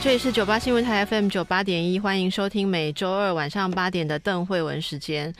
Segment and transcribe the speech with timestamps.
[0.00, 5.34] 这里是九八新闻台 FM 九八点一，欢迎收听每周二晚上八点的邓慧文时间。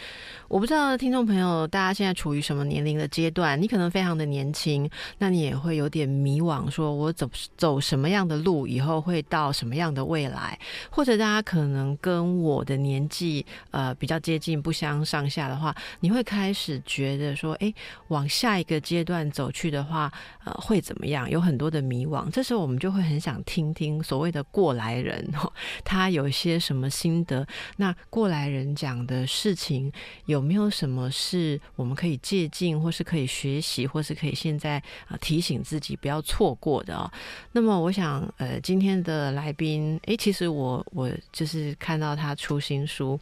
[0.48, 10.58] 我不知道听众朋友大家现在处于什么年龄的阶段，你可能非常的年轻，那你也会有点迷惘，说我走走什么样的路，以后会到什么样的未来？
[10.88, 17.70] 或者大家可能跟我的年纪呃比较接近，不相上下的话，你会开始觉得说，哎，
[18.08, 20.10] 往下一个阶段走去的话，
[20.46, 21.28] 呃，会怎么样？
[21.28, 22.30] 有很多的迷惘。
[22.30, 25.30] 这时候我们就会很想听听所谓的过来人，
[25.84, 27.46] 他有一些什么心得？
[27.76, 29.92] 那过来人讲的事情
[30.24, 30.37] 有。
[30.38, 37.10] 有没有什么是我们可以借鉴，或是可以学习，或是可以现在啊提醒自己不要错过的哦？
[37.52, 43.18] 那么，我想，呃，今天的来宾，诶，其实我我就是看到他出新书，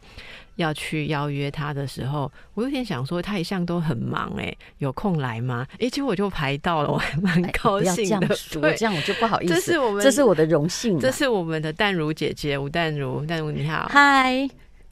[0.57, 5.65] 要去邀约他的时候，我有点想说，他一向都很忙，诶，有空来吗？
[5.79, 8.27] 诶，结果我就排到了，我还蛮高兴的。
[8.51, 9.55] 这样这样我就不好 意思。
[9.55, 10.99] 这是我们，这是我的荣幸。
[10.99, 14.47] 这是我们的淡如姐姐吴淡如，淡如你好，嗨。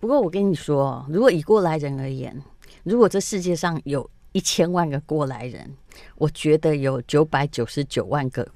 [0.05, 2.39] 不过我跟你说，如果以过来人而言，
[2.83, 5.67] 如果这世界上有一千万个过来人，
[6.15, 8.47] 我觉得有九百九十九万个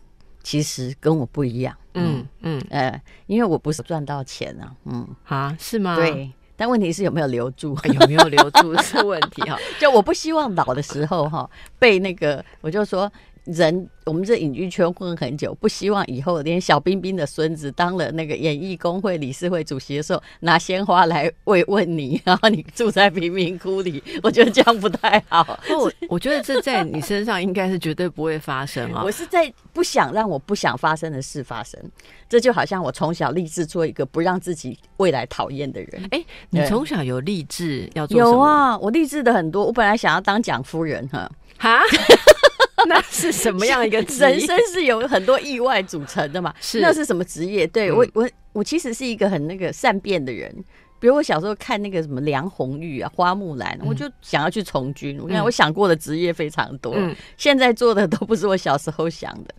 [0.43, 1.75] 其实跟我不一样。
[1.95, 5.95] 嗯嗯，呃，因为我不是赚到钱啊，嗯啊，是吗？
[5.95, 7.75] 对，但问题是有没有留住？
[7.85, 9.57] 有没有留住是问题哈。
[9.81, 13.11] 就我不希望老的时候哈被那个，我就说。
[13.45, 25.59] 人，我们这影剧圈混很久，不希望以后连小冰冰的孙子当了那个演艺工会理事会主席的时候，拿鲜花来慰问你，然后你住在贫民窟里，我觉得这样不太好。
[25.69, 29.03] 我我觉得这在你身上应该是绝对不会发生啊！
[29.03, 31.79] 我是在不想让我不想发生的事发生，
[32.27, 36.07] 这就好像我从小立志做一个不让自己未来讨厌的人。
[36.11, 38.17] 哎，你从小有立志要做？
[38.17, 39.65] 有啊，我立志的很多。
[39.65, 41.81] 我本来想要当蒋夫人，哈哈。
[42.87, 46.53] 那是什么样一个人生是有很多意外组成的嘛？
[46.61, 47.65] 是那是什么职业？
[47.67, 50.53] 对我我我其实是一个很那个善变的人。
[50.99, 55.17] 比如我小时候看那个什么梁红玉啊、花木兰，我就想要去从军。
[55.21, 56.93] 我看我想过的职业非常多，
[57.37, 59.55] 现在做的都不是我小时候想的。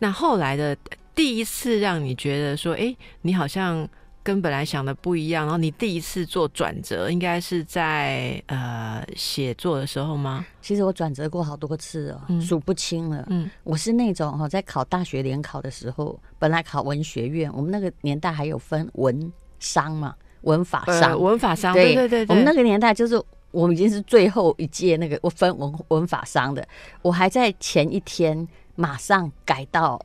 [0.00, 0.76] 那后来的
[1.14, 3.88] 第一次让你觉得说，哎，你好像。
[4.24, 10.46] 跟本来想的不一样，然后你第一次做转折，应该是在呃写作的时候吗？
[10.60, 13.24] 其实我转折过好多次哦，数不清了。
[13.30, 26.64] 嗯，我是那种哈，在考大学联考的时候，本来考文学院，我们那个年代还有分文商嘛，文法商，文法商，对对对，我们那个年代就是我们已经是最后一届那个我分文文法商的，
[27.02, 28.46] 我还在前一天
[28.76, 30.00] 马上改到。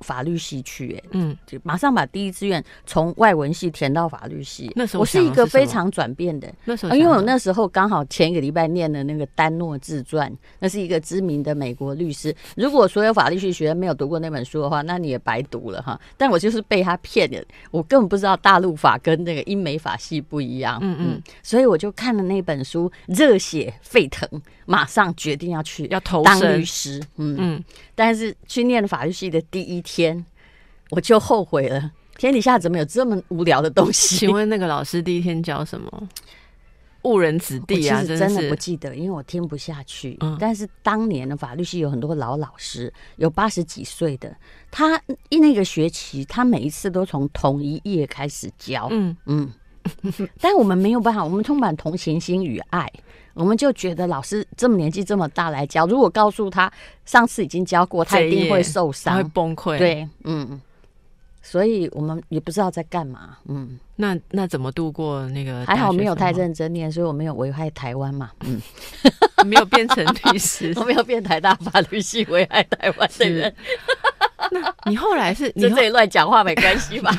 [0.00, 4.70] 法律系去，哎，嗯，就马上把第一志愿从外文系填到法律系。
[4.74, 6.52] 那时候我是一个非常转变的。
[6.64, 12.34] 那时候，因为我那时候刚好前一个礼拜念的那个丹诺自传，那是一个知名的美国律师。
[12.56, 16.00] 如果所有法律系学生没有读过那本书的话，那你也白读了哈。
[16.16, 20.78] 但我就是被他骗的，我根本不知道大陆法跟那个英美法系不一样。
[20.82, 24.28] 嗯嗯，所以我就看了那本书，热血沸腾，
[24.70, 27.02] 马上决定要去要投当律师。
[27.16, 27.64] 嗯嗯，
[27.96, 29.82] 但是去念法律系的第一。
[29.82, 30.24] 天，
[30.90, 31.90] 我就后悔了。
[32.16, 34.14] 天底下怎么有这么无聊的东西？
[34.20, 36.08] 请问那个老师第一天教什么？
[37.02, 38.04] 误人子弟啊！
[38.04, 40.18] 真的不记得，因为我听不下去。
[40.38, 44.36] 但是当年的法律系有很多老老师，有八十几岁的，
[44.70, 45.00] 他
[45.30, 48.86] 一那个学期，他每一次都从同一页开始教。
[48.90, 49.50] 嗯嗯，
[50.40, 52.90] 但我们没有办法，我们充满同情心与爱。
[53.32, 56.70] 我们就觉得老师这么年纪这么大来教，如果告诉他
[57.06, 59.78] 上次已经教过，他一定会受伤，会崩溃。
[59.78, 60.60] 对，嗯，
[61.40, 63.38] 所以我们也不知道在干嘛。
[63.46, 65.64] 嗯，那那怎么度过那个？
[65.64, 68.30] 还好没有太认真念，所以我没有危害台湾嘛。
[68.40, 68.60] 嗯，
[69.46, 73.54] 没有变成律师， 我没有变台大法律系危害台湾的人。
[74.50, 77.10] 那你后来是你这里乱讲话没关系吧？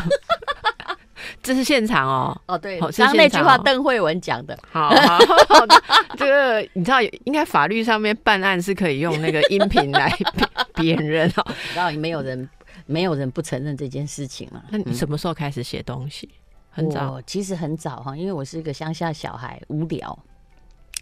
[1.44, 5.18] 这是现场哦，哦对，刚刚那句话邓慧文讲的，好好
[5.50, 5.84] 好的，
[6.18, 10.12] 这个你知道，应该法律上面办案是可以用那个音频来
[10.76, 11.46] 辨认 哦。
[11.76, 12.48] 然后没有人，
[12.86, 14.64] 没有人不承认这件事情了。
[14.70, 16.30] 那你什么时候开始写东西？
[16.70, 20.18] 很早，其实很早哈，因为我是一个乡下小孩，无聊，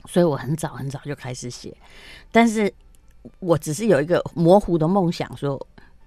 [0.08, 1.76] 所以我很早很早就开始写。
[2.32, 2.74] 但是
[3.40, 5.60] 我只是有一个模糊的梦想，说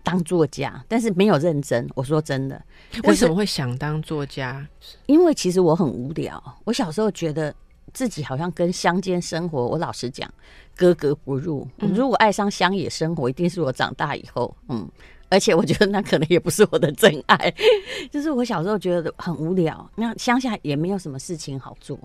[0.02, 1.88] 当作家，但是没有认真。
[1.94, 2.62] 我说真的，
[3.04, 4.66] 为什么会想当作家？
[5.06, 6.42] 因为其实我很无聊。
[6.64, 7.54] 我小时候觉得
[7.92, 10.32] 自己好像跟乡间生活，我老实讲
[10.76, 11.66] 格格不入。
[11.78, 14.88] 如果爱上乡野生活，一定是我长大以后，嗯。
[15.28, 17.50] 而且我觉得那可能也不是我的真爱，
[18.12, 21.98] 就是我小时候觉得很无聊，那乡下也没有什么事情好做，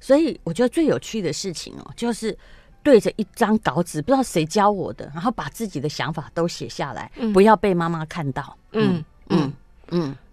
[0.00, 2.36] 所以我觉得最有趣的事情哦，就是
[2.84, 8.56] 对着一张稿纸，不知道谁教我的，然后把自己的想法都写下来，不要被妈妈看到。
[8.70, 9.40] 嗯嗯。
[9.40, 9.52] 嗯，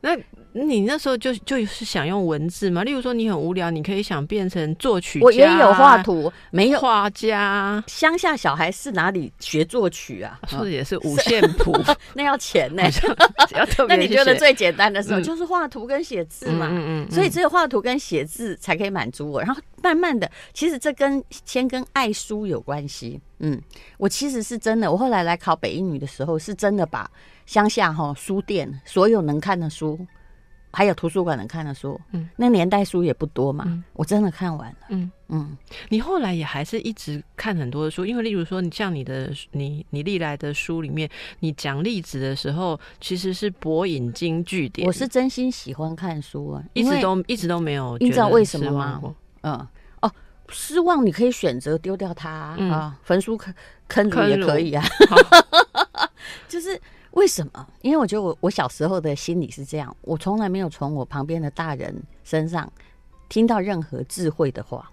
[0.01, 0.17] 那。
[0.53, 2.83] 你那时候就就是想用文字嘛？
[2.83, 7.81] 例如说你很无聊，你可以想变成作曲家，我也有画图，没有画家。
[7.87, 10.37] 乡下小孩是哪里学作曲啊？
[10.49, 11.73] 说的也是五线谱，
[12.13, 12.83] 那要钱呢。
[13.55, 13.95] 要特别。
[13.95, 16.67] 那你觉得最简单的时候就是画图跟写字嘛？
[16.69, 17.09] 嗯嗯。
[17.09, 19.41] 所以只有画图跟写字才可以满足我。
[19.41, 23.17] 然后慢慢的，其实这跟先跟爱书有关系。
[23.39, 23.57] 嗯，
[23.97, 27.09] 我其实是真的，我后来来考北英语的时候，是真的把
[27.51, 30.07] 乡下哈书店所有能看的书。
[30.73, 35.57] 还有图书馆能看的书，嗯，那年代书也不多嘛，我真的看完了，嗯嗯。
[35.89, 41.09] 你后来也还是一直看很多的书，因为例如说，你像你的你你历来的书里面，
[41.41, 44.87] 你讲例子的时候，其实是博引经据典。
[44.87, 47.97] 我是真心喜欢看书啊，一直都一直都没有。
[47.97, 49.01] 你知道为什么吗？
[49.41, 49.67] 嗯
[49.99, 50.09] 哦，
[50.47, 53.53] 失望你可以选择丢掉它啊，焚书坑
[53.89, 54.81] 坑儒也可以啊，
[56.47, 56.79] 就是。
[57.11, 57.67] 为什么？
[57.81, 62.71] 因为我觉得我我小时候的心理是这样，我从来没有从我旁边的大人身上
[63.29, 64.89] 听到任何智慧的话，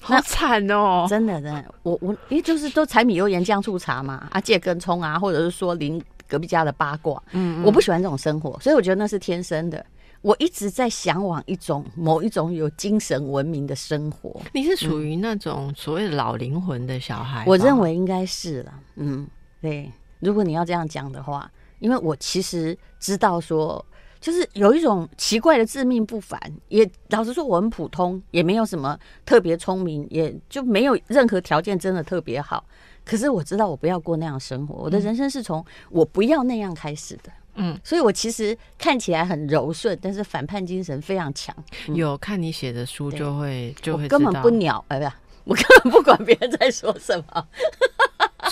[0.00, 1.06] 好惨哦！
[1.08, 9.84] 真的，真的，我我因为就是都柴米油盐酱醋茶嘛，啊借根葱啊，或者是说邻隔壁家的八卦，嗯，我不喜欢这种生活，所以我觉得那是天生的。
[10.22, 14.40] 我一直在向往一种某一种有精神文明的生活。
[14.54, 17.44] 你是属于那种所谓的老灵魂的小孩？
[17.46, 18.72] 我认为应该是了。
[18.96, 19.28] 嗯，
[19.60, 19.92] 对。
[20.24, 23.84] 如果你要这样讲的话，因为我其实知道说，
[24.20, 26.40] 就是有一种奇怪的自命不凡。
[26.68, 32.64] 也老实说，我很普通，也没有什么特别聪明，也就没有任何条件真的特别好。
[33.04, 34.76] 可是我知道，我不要过那样生活。
[34.76, 37.30] 我的人生是从我不要那样开始的。
[37.56, 41.54] 嗯，所以我其实看起来很柔顺，但是反叛精神非常强。
[41.88, 45.06] 有看你写的书，就会就会根本不鸟，哎不
[45.44, 47.46] 我根本不管别人在说什么。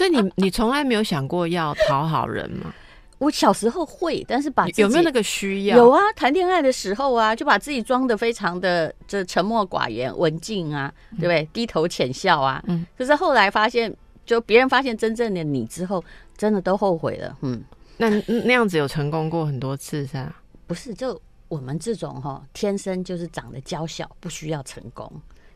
[0.03, 2.75] 所以你你从来没有想过要讨好人吗？
[3.19, 5.77] 我小时候会，但是把有没有那个需要？
[5.77, 11.49] 有啊，谈恋爱的时候啊，就把自己装的非常的这沉默寡言、文静啊，对不对？
[11.53, 12.61] 低头浅笑啊。
[12.67, 12.85] 嗯。
[12.99, 13.95] 可是后来发现，
[14.27, 16.03] 就别人发现真正的你之后，
[16.37, 17.39] 真的都后悔了。
[17.43, 17.63] 嗯。
[17.97, 20.43] 那那样子有成功过很多次是吧？
[20.67, 25.09] 不是，就我们这种哈，天生就是长得娇小，不需要成功。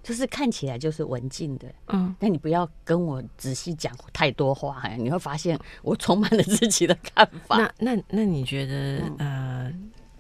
[0.06, 7.58] 就是看起来就是文静的，嗯，那你不要跟我仔细讲太多话，哎，你会发现我充满了自己的看法。
[7.58, 9.68] 那那那你觉得，呃，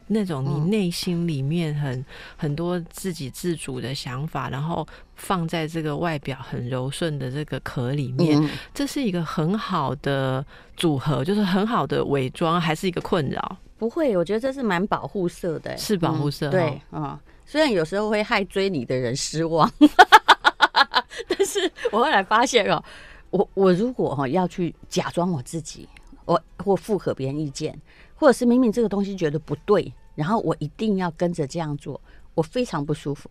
[0.08, 2.04] 那种你内心里面很
[2.36, 4.84] 很多自己自主的想法，然后
[5.14, 8.42] 放在这个外表很柔顺的这个壳里面，
[8.74, 10.44] 这是一个很好的
[10.76, 13.56] 组合，就是很好的伪装，还是一个困扰？
[13.78, 17.16] 不会，我觉得这是蛮保护色的，是保护色，对，嗯。
[17.46, 19.70] 虽然有时候会害追你的人失望，
[21.28, 22.82] 但是我后来发现哦，
[23.30, 25.88] 我我如果哈要去假装我自己，
[26.24, 27.80] 我或附和别人意见，
[28.16, 32.00] 或者是明明这个东西觉得不对，然后我一定要跟着这样做，
[32.34, 33.30] 我非常不舒服。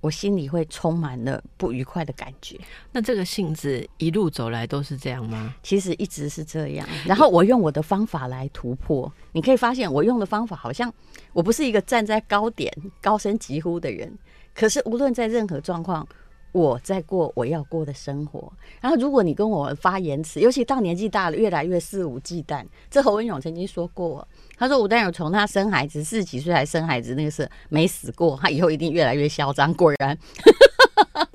[0.00, 2.58] 我心里会充满了不愉快的感觉。
[2.92, 5.54] 那这个性子一路走来都是这样吗？
[5.62, 6.88] 其实一直是这样。
[7.06, 9.12] 然后我用我的方法来突破。
[9.32, 10.92] 你可以发现，我用的方法好像
[11.32, 14.16] 我不是一个站在高点高声疾呼的人。
[14.54, 16.06] 可是无论在任何状况。
[16.50, 18.50] 我在过我要过的生活，
[18.80, 22.64] 然后如果你跟我发言辞，尤其到年纪大了，越来越肆无忌惮。
[22.90, 24.26] 这侯文勇曾经说过，
[24.58, 29.72] 他说吴丹有从他生孩子四十几岁还生孩子，那个是没死过，他以后一定越来越嚣张。
[29.74, 30.18] 果然。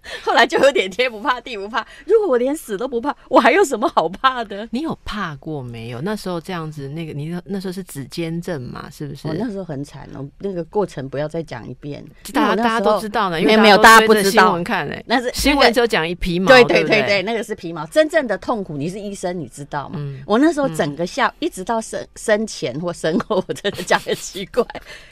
[0.23, 1.85] 后来就有点天不怕地不怕。
[2.05, 4.67] 如果我连死都不怕，我还有什么好怕的？
[4.71, 6.01] 你有怕过没有？
[6.01, 8.89] 那时候这样子，那个你那时候是指尖症嘛？
[8.91, 9.27] 是不是？
[9.27, 12.03] 我那时候很惨哦，那个过程不要再讲一遍。
[12.33, 16.47] 大家大家都知道呢，因为没有大家不知道新闻看哎，那是新闻就讲一皮毛。
[16.47, 17.85] 对对对对，那个是皮毛。
[17.87, 19.99] 真正的痛苦，你是医生，你知道吗？
[20.25, 24.65] 我那时候整个下一直到生生前或身后，我真的讲的奇怪，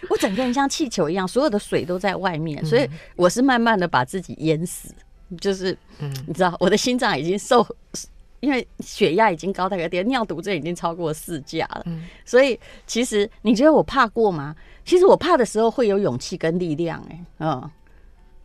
[0.10, 4.81] 我整个人像气球一样，所有的水都在外面，所以我是慢慢的把自己淹死。
[5.38, 7.66] 就是，嗯，你知道我的心脏已经受，
[8.40, 11.84] 因为血压已经高，大概点尿毒症已经超过四价了。
[11.86, 14.56] 嗯，所以其实你觉得我怕过吗？
[14.84, 17.72] 其实我怕的时候会有勇气跟力量，哎，嗯，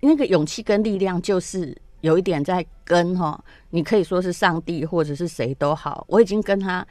[0.01, 6.87] 那个勇气跟力量就是有一点在跟哈，你可以说是上帝或者是谁都好，我已经跟他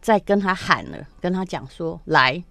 [0.00, 2.42] 在跟他喊了，跟他讲说：“来，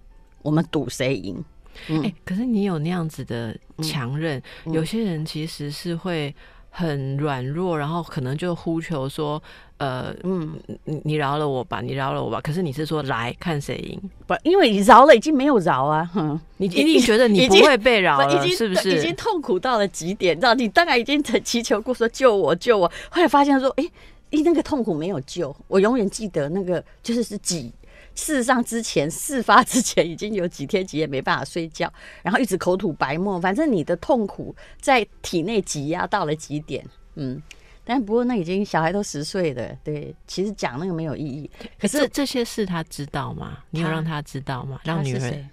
[0.42, 1.42] 我们赌谁赢。”
[1.88, 6.34] 哎，可是你有那样子的强韧，有些人其实是会
[6.70, 9.42] 很软弱，然后可能就呼求说
[9.78, 14.00] ：“呃，嗯，你你饶了我吧，你饶了我吧。”可是你是说来看谁赢？
[14.26, 16.08] 不，因为你饶了已经没有饶啊，
[16.56, 18.96] 你一定觉得你不会被饶了，是不是？
[18.96, 20.54] 已经痛苦到了极点，知道？
[20.54, 23.86] 你当然已经曾祈求过说救我救我，后来发现说：“哎。”
[24.30, 27.68] 因那个痛苦没有救，我永远记得那个就是是几
[28.14, 31.90] 事实上之前事发之前已经有几天几夜没办法睡觉，
[32.22, 37.40] 然后一直口吐白沫，反正你的痛苦在体内挤压到了极点，嗯，
[37.84, 41.50] 但不过那已经小孩都十岁了，对，其实讲那个没有意义。
[41.78, 43.58] 可是这些事他知道吗？
[43.70, 44.80] 你有让他知道吗？
[44.84, 45.44] 让女儿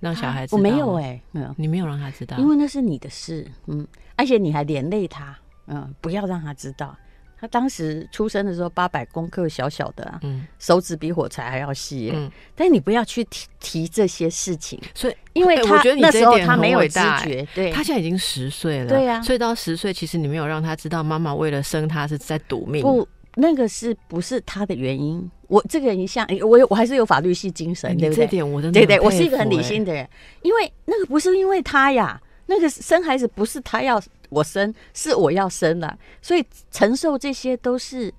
[0.00, 0.54] 让小孩子？
[0.54, 6.94] 我没有哎，有，你没有让他知道，因为那是你的事，嗯，而且你还连累他，嗯，不要让他知道。
[7.42, 10.20] 他当时出生的时候八百公克，小小的啊，
[10.60, 12.12] 手指比火柴还要细。
[12.14, 14.80] 嗯，但你不要去提提这些事情。
[14.94, 18.88] 所以，因为他那时候他没有知觉，对，他现在已经十岁了。
[18.88, 22.80] 对呀，所以到十岁，其实你没有让他知道，妈妈为了生他是在赌命。
[22.80, 25.28] 不，那个是不是他的原因？
[25.48, 28.24] 我这个人像我有，我还是有法律系精神，对不对？
[28.24, 30.08] 这点我对对，我是一个很理性的人。
[30.42, 34.00] 因为那个不是因为他呀，那个生孩子不是他要。
[34.32, 38.12] 我生是我要生了，所以承受这些都是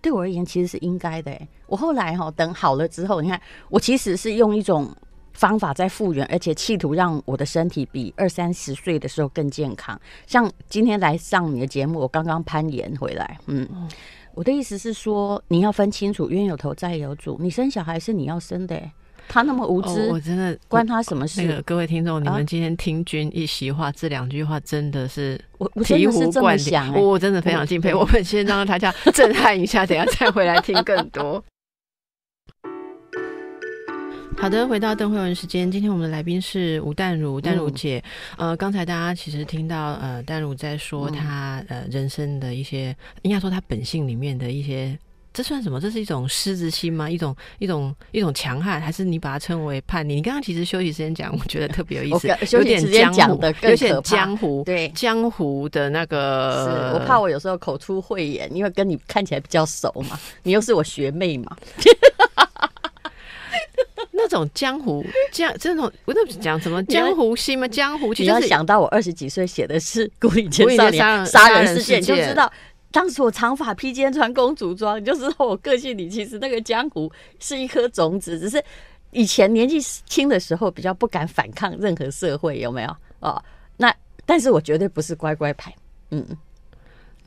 [0.00, 1.30] 对我而言其实是应该的。
[1.66, 4.92] 我后来哈等好了之后，你看我其实是用一种
[5.32, 9.98] 方法在复原，而且企图让我的身体比二三十岁的时候更健康。
[10.26, 13.38] 像今天来上你的节目，我刚刚攀岩回来。
[13.46, 13.68] 嗯，
[14.34, 18.76] 我的意思是说，你要分清楚冤有头债有主，你生小孩是你要生的。
[19.32, 21.40] 他那么无知，我真的关他什么事？
[21.40, 27.94] 那个各位听众，你们今天听君一席话，这两句话真的是我醍醐灌顶，我真的非常敬佩。
[27.94, 31.40] 我们先让大家震撼一下，等下再回来听更多。
[34.36, 38.02] 好的，回到邓慧文时间，今天我们的来宾是吴淡如，淡如姐。
[38.36, 44.98] 呃，刚才大家其实听到呃，淡如在说她呃人生的一些，应该说她本性里面的一些。
[45.32, 45.80] 这算什么？
[45.80, 47.08] 这是一种狮子心吗？
[47.08, 50.16] 一种一种一种强悍，还是你把它称为叛逆？
[50.16, 56.66] 你刚刚其实休息时间讲，我觉得特别有意思，有点江湖，有点江湖，对江湖的那个。
[56.66, 61.56] 是我怕我有时候口出秽言，因为跟你看起来比较熟嘛，你又是我学妹嘛。
[64.12, 67.66] 那种江湖江这种，我都讲什么江湖心吗？
[67.68, 72.52] 江湖其实要想到我二十几岁写的是《古里前少年杀人事件》，就知道。
[72.92, 78.60] 当时我长发披肩穿公主装，你就知道我个性里其实那个江湖是一颗种子，只是
[79.12, 82.96] 以前年纪轻的时候比较不敢反抗任何社会，有没有？
[83.20, 83.40] 哦，
[83.76, 83.94] 那
[84.26, 85.72] 但是我绝对不是乖乖牌。
[86.10, 86.26] 嗯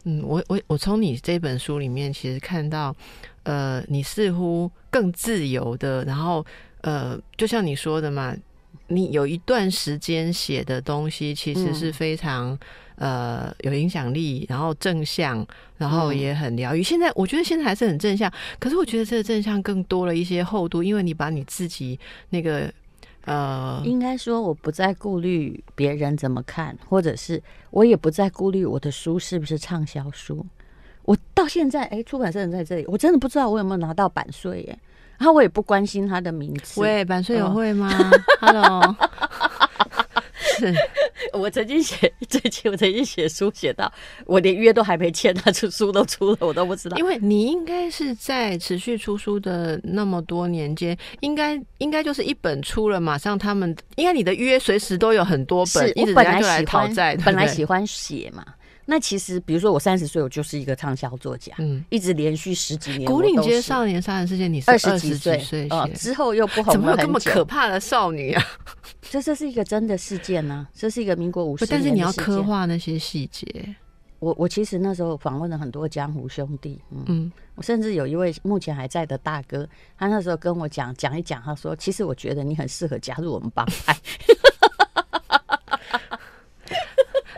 [0.04, 2.94] 嗯，我我我从你这本书里面其实看到，
[3.44, 6.46] 呃，你似乎更自由的，然后
[6.82, 8.36] 呃，就像你说的嘛，
[8.88, 12.60] 你有一段时间写的东西其实是非常。
[12.96, 15.46] 呃，有影响力，然后正向，
[15.78, 16.84] 然后也很疗愈。
[16.84, 22.72] 现在我觉得现在还是很正向，可是我觉得这个正向更多了一些厚度，因为你把你自己那个
[23.26, 30.46] 呃，应该说我不再顾虑别人怎么看，或者是我也不再顾虑我的书是不是畅销书。
[31.04, 34.80] 我到现在，哎，出版社人在这里，我真的不知道我有没有拿到版税耶。
[35.18, 36.82] 然后我也不关心他的名字。
[36.82, 37.90] 喂，版税有会吗？
[38.42, 38.96] Hello。
[40.58, 40.74] 是
[41.34, 43.92] 我曾经写 最近，我曾经写书写到
[44.26, 46.98] 我连约都还没签，他出书都出了，我都不知道。
[46.98, 57.16] 因为你应该是在持续出书的那么多年间，应该应该就是一本出了，马上他们应该你的约随时都有很多本，一直来就来讨债。
[57.26, 58.46] 本来喜欢写嘛，
[58.86, 63.06] 那其实比如说我三十岁，我就是一个畅销作家，嗯，一直连续十几年。
[63.06, 68.44] 古岭街少年杀人事件，你是二十几岁哦，之后又不红，怎么有这么可怕的少女啊？
[69.10, 73.76] 这这是一个真的事件呢，这是一个民国五十但是你要刻画那些细节。
[74.20, 83.94] 我我其实那时候访问了很多江湖兄弟，嗯，我甚至有一位目前还在的大哥，他那时候跟我讲讲一讲，他说：“其实我觉得你很适合加入我们帮派。”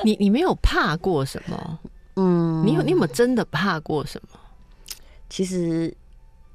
[0.05, 1.79] 你你没有怕过什么？
[2.15, 4.39] 嗯，你有你有没有真的怕过什么？
[5.29, 5.93] 其实。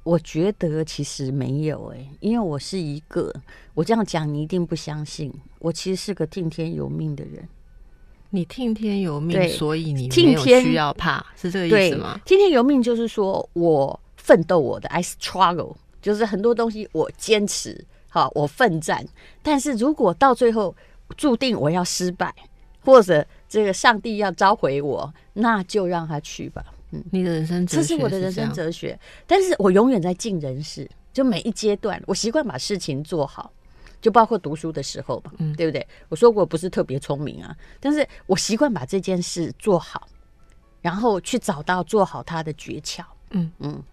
[0.03, 3.31] 我觉得其实没有哎，因为我是一个，
[3.75, 5.31] 我这样讲你一定不相信。
[5.59, 7.47] 我其实是个听天由命的人。
[8.31, 12.19] 你听天由命，所以你没有需要怕，是这个意思吗？
[12.25, 19.07] 听天由命就是说我奋斗我的，I struggle，就是很多东西我坚持，好，我奋战。
[19.43, 20.75] 但是如果到最后
[21.15, 22.33] 注定我要失败，
[22.83, 26.63] 或者这个上帝要召回我，那就让他去吧。
[26.91, 28.97] 嗯你的人生，这是我的人生哲学。
[29.27, 33.51] 但是我永远在尽人事，就每一阶段，我习惯把事情做好，
[33.99, 35.85] 就包括读书的时候嘛，对不对？
[36.07, 40.07] 我说过不是特别聪明啊，但是我习惯把这件事做好，
[40.79, 43.03] 然后去找到做好它的诀窍。
[43.31, 43.83] 嗯嗯。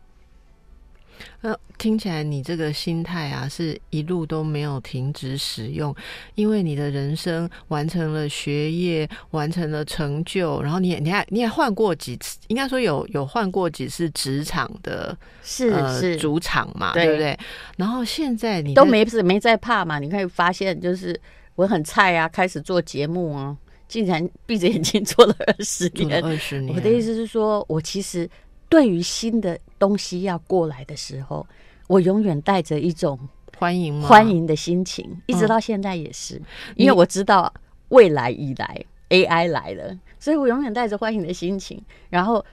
[1.40, 5.94] 呃，听起来你这个心态啊，是一路都没有停止使用，
[6.34, 17.38] 因为你的人生完成了学业，完成了成就，然后你你还你还换过几次，应该说有有换过几次职场的，是是主场嘛，对不对？
[17.76, 19.98] 然后现在你都没没在怕嘛？
[19.98, 21.18] 你可以发现，就是
[21.54, 23.56] 我很菜啊，开始做节目啊，
[23.86, 26.74] 竟然闭着眼睛做了二十年，二十年。
[26.74, 28.28] 我的意思是说，我其实。
[28.68, 31.46] 对于新的东西要过来的时候，
[31.86, 33.18] 我永远带着一种
[33.56, 36.40] 欢迎欢迎的心情，一直到现在也是，
[36.76, 37.52] 因为我知道
[37.88, 42.44] 未来已来，AI 来了，所以我永远带着欢迎的心情，然后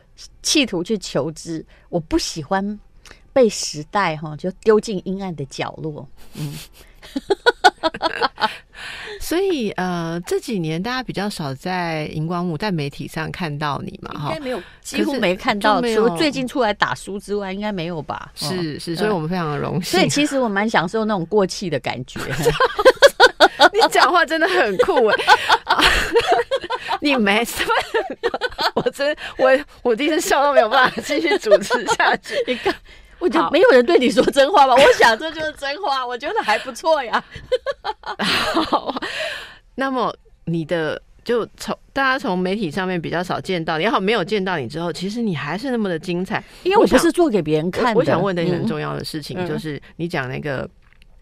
[0.42, 1.66] 企图去求知。
[1.90, 2.80] 我不喜欢
[3.34, 6.58] 被时代哈就丢进阴暗的角落，嗯。
[9.20, 18.32] 所以呃，这几年大家比较少在荧光幕在媒体上看到你嘛，哈，应该没有，几乎没看到，除了最近出来打书之外，应该没有吧？
[18.36, 19.92] 是是，所以我们非常的荣幸。
[19.92, 22.20] 所以其实我蛮享受那种过气的感觉。
[23.74, 25.16] 你讲话真的很酷哎！
[27.02, 27.70] 你没什么，
[28.76, 29.50] 我真我
[29.82, 32.36] 我第一次笑都没有办法继续主持下去。
[32.48, 32.74] 你看。
[33.26, 34.74] 我就没有人对你说真话吧？
[34.78, 37.24] 我想这就是真话，我觉得还不错呀。
[38.70, 38.94] 好，
[39.74, 40.16] 那么
[40.46, 46.44] 你的就从大家从媒体上面比较少见到，你好没有见到你之后，其实你还是那么的精彩。
[46.62, 48.00] 因为我不是做给别人看的。
[48.00, 50.70] 我想问的一个很重要的事情就是你讲那个。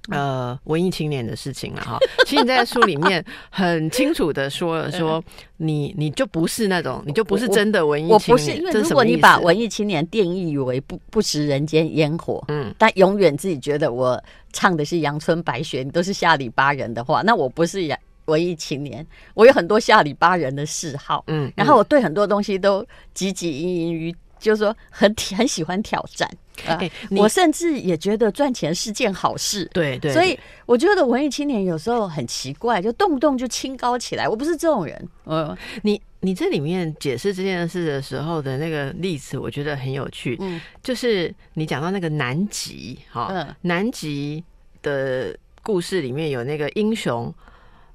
[0.09, 1.97] 呃，文艺青年的事情了哈。
[2.27, 5.23] 其实你在书里面很清楚的说了， 说
[5.57, 8.13] 你你就不是那种，你就不是真的文艺青年。
[8.13, 17.79] 我不是，因为如果你把文艺青年定义为不不食人间烟火，嗯，但永远自己觉得我唱的是阳春白雪，你都是下里巴人的话，那我不是
[18.25, 19.05] 文艺青年。
[19.33, 22.83] 我有很多下里巴人的嗜好，嗯，然后我对很多东西都
[23.15, 24.13] 汲汲营营于。
[24.43, 26.29] 就是说，很很喜欢挑战
[26.67, 26.77] 啊！
[27.11, 29.63] 我甚至也觉得赚钱是件好事。
[29.73, 34.27] 对对，所以我觉得文艺青年有时候很奇怪，就动不动就清高起来。
[34.27, 35.09] 我不是这种人。
[35.25, 40.37] 嗯，你你这里面解释这件事的时候的那个例子，我觉得很有趣。
[40.41, 44.43] 嗯，就是你讲到那个南极，哈，南极
[44.81, 47.33] 的故事里面有那个英雄。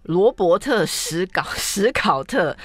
[0.09, 2.57] 罗伯特史考 史考特，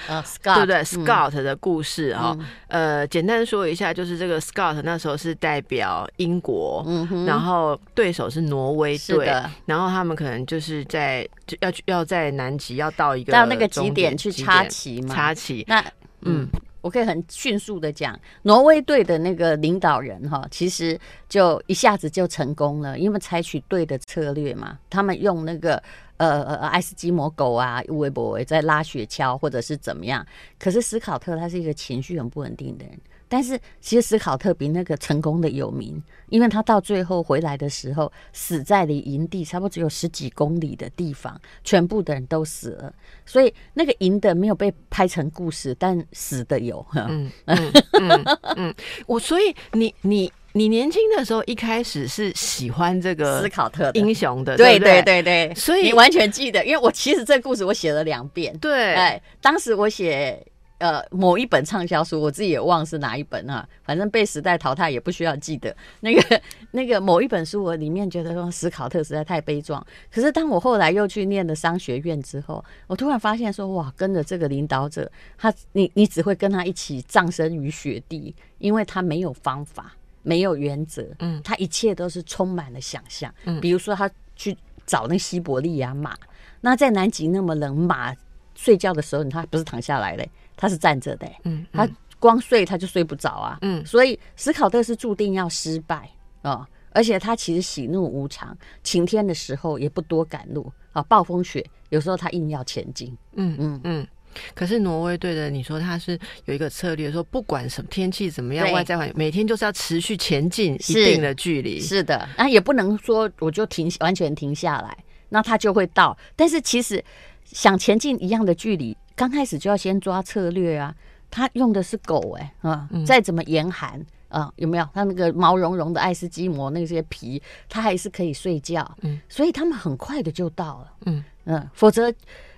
[0.43, 6.85] 对不对？Scott 的故事啊，呃，简单说一下，就是这个 Scott 那时候是代表英国，
[7.27, 9.25] 然后对手是挪威队，
[9.65, 11.27] 然后他们可能就是在
[11.59, 15.65] 要要在南极要到一个到那个极点去插旗嘛，插旗。
[15.67, 15.83] 那
[16.21, 16.47] 嗯，
[16.79, 20.97] 我可以很迅速的讲，挪威队的那个领导人哈，其实
[21.33, 25.81] 就一下子就成功了，因为采取对的策略嘛，他们用那个。
[26.17, 30.25] 呃呃，爱斯基摩狗啊，微博在拉雪橇，或者是怎么样？
[30.57, 42.93] 可是斯考特他是一个情绪很不稳定的人，但是其实斯考特比那个成功的有名，因为他到最后回来的时候，死在离营地差不多只有十几公里的地方，全部的人都死了，
[43.25, 46.85] 所以那个赢的没有被拍成故事，但死的有。
[46.93, 48.23] 嗯嗯
[48.55, 48.73] 嗯，
[49.07, 50.31] 我所以你你。
[50.55, 58.55] 你年轻的时候一开始是喜欢这个斯考特英雄的，对对对对，所以你完全记得，因为我其实这故事我写了两遍。
[58.59, 60.45] 对，哎，当时我写
[60.77, 65.75] 呃某一本畅销书，我自己也忘是哪一本啊，反正被时代淘汰也不需要记得。
[66.01, 69.83] 那个 那个某一本书，我里面觉得说斯考特实在太悲壮。
[70.13, 79.95] 可是当我后来又去念了商学院之后，我突然发现说哇，跟着这个领导者，他你你只会跟他一起葬身于雪地，因为他没有方法。
[80.23, 86.15] 没有原则，嗯，他一切都是充满了想象，嗯，比如说他去找那西伯利亚马，
[86.61, 88.15] 那在南极那么冷，马
[88.55, 91.87] 睡觉的时候，他不是躺下来的，他是站着的，嗯，他
[92.19, 96.09] 光睡他就睡不着啊，嗯，所以史考特是注定要失败
[96.41, 103.81] 啊，而且他其实喜怒无常，晴天的时候也不多赶路啊，暴风雪有时候他硬要前进，嗯嗯。
[103.83, 104.07] 嗯。
[104.53, 111.79] 可是挪威队的，你说他是有一个策略，说不管什么天气怎么样，外在环境，每天就是要持续前进一定的距离。
[111.79, 114.97] 是的，那也不能说我就停完全停下来，
[115.29, 116.17] 那他就会到。
[116.35, 117.03] 但是其实
[117.43, 120.95] 想前进一样的距离，刚开始就要先抓策略啊。
[121.29, 124.87] 他用的是狗，哎啊，再怎么严寒啊，有没有？
[124.93, 128.95] 他那个毛茸茸的爱斯基摩那些皮，他还是可以睡觉。
[129.01, 130.93] 嗯，所以他们很快的就到了。
[131.07, 132.13] 嗯嗯，否则。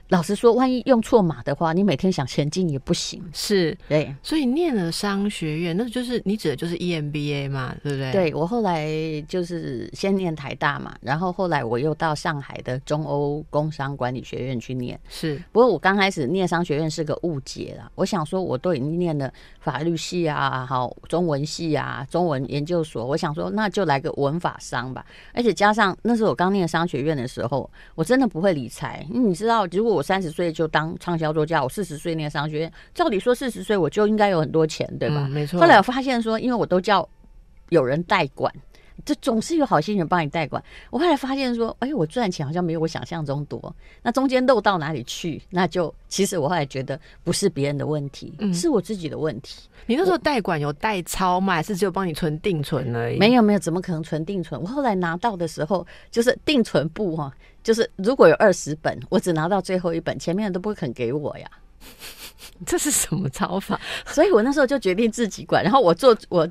[0.09, 3.23] 老实说，万一用错码的话，你每天想前进也不行。
[3.33, 8.11] 是，对，所以念了商学院，那就是你指的就是 EMBA 嘛，对不对？
[8.11, 8.87] 对我后来
[9.27, 14.99] 就是先念台大嘛，然后后来我又到上海的中欧工商管理学院去念。
[15.09, 17.89] 是，不过我刚开始念商学院是个误解啦。
[17.95, 25.03] 我想说，我都已经念了法律系啊，好中文系啊，中文研究所，我想说那就来个文法商吧。
[25.33, 35.27] 而且加上那时候我刚念商学院的时候，我真的不会理财，你知道，如果我三十岁就当畅销作家，我四十岁念商学院，照理说四十岁我就应该有很多钱，对吧？
[35.29, 35.59] 没错。
[35.59, 37.07] 后来我发现说，因为我都叫
[37.69, 38.53] 有人代管，
[39.03, 40.63] 这总是有好心人帮你代管。
[40.89, 43.75] 我后来发现说，哎，我赚钱好像没有我想象中多。
[44.01, 45.41] 那中间漏到哪里去？
[45.49, 49.67] 那就其实我后来觉得不是别人的问题，是我自己的问题。
[49.85, 51.55] 你那时候代管有代抄吗？
[51.55, 53.17] 还是只有帮你存定存而已？
[53.19, 54.59] 没有没有，怎么可能存定存？
[54.61, 57.31] 我后来拿到的时候，就是定存部哈。
[57.63, 61.49] 就是如果有二十本，我只拿到最后一本，前面的都不肯给我呀。
[62.65, 63.79] 这是什么操法？
[64.05, 65.63] 所以我那时候就决定自己管。
[65.63, 66.49] 然后我做我。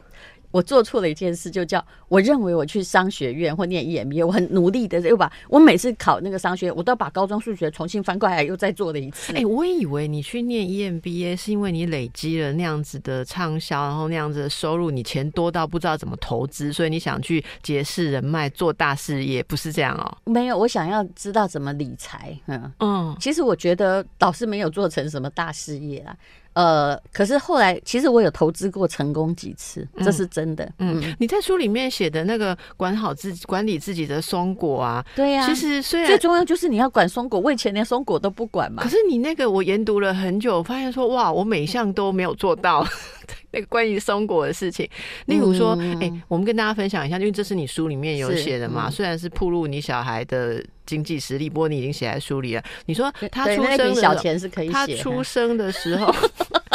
[0.55, 9.33] 我做错了一件事，就叫我认为我去商学院或念 EMBA，我很努力的又把我每次考那个商学院，我都要把高中数学重新翻过来又再做了一次。
[9.33, 20.17] 哎，我以为你去念 EMBA 是因为你累积了那样子的畅销，然后那样子的收入，你钱多到不知道怎么投资，所以你想去结识人脉做大事业，不是这样哦？
[20.25, 22.39] 没有，我想要知道怎么理财。
[22.47, 26.17] 嗯嗯，其实我觉得导师没有做成什么大事业啊。
[26.55, 30.71] 呃，可是后来，其实我有投资过成功几次，这是真的。
[30.79, 35.47] 嗯，你在书里面写的那个管好自己、管理自己的松果啊，对呀。
[35.47, 38.83] 其实虽然最重要就是你要管松果，我以前连松果都不管嘛。
[38.83, 42.87] 可是你那个我研读了很久，发现说哇，我每项都没有做到
[43.53, 44.89] 那个关于松果的事情。
[45.27, 48.91] 例如说，哎，我们跟大家分享一下，因为这是你书里面有写的嘛。
[48.91, 52.63] 虽然是铺路你小孩的经济实力，不过你已经写在书里了。
[52.87, 56.15] 你说他出生小钱是可以，他出生的时候。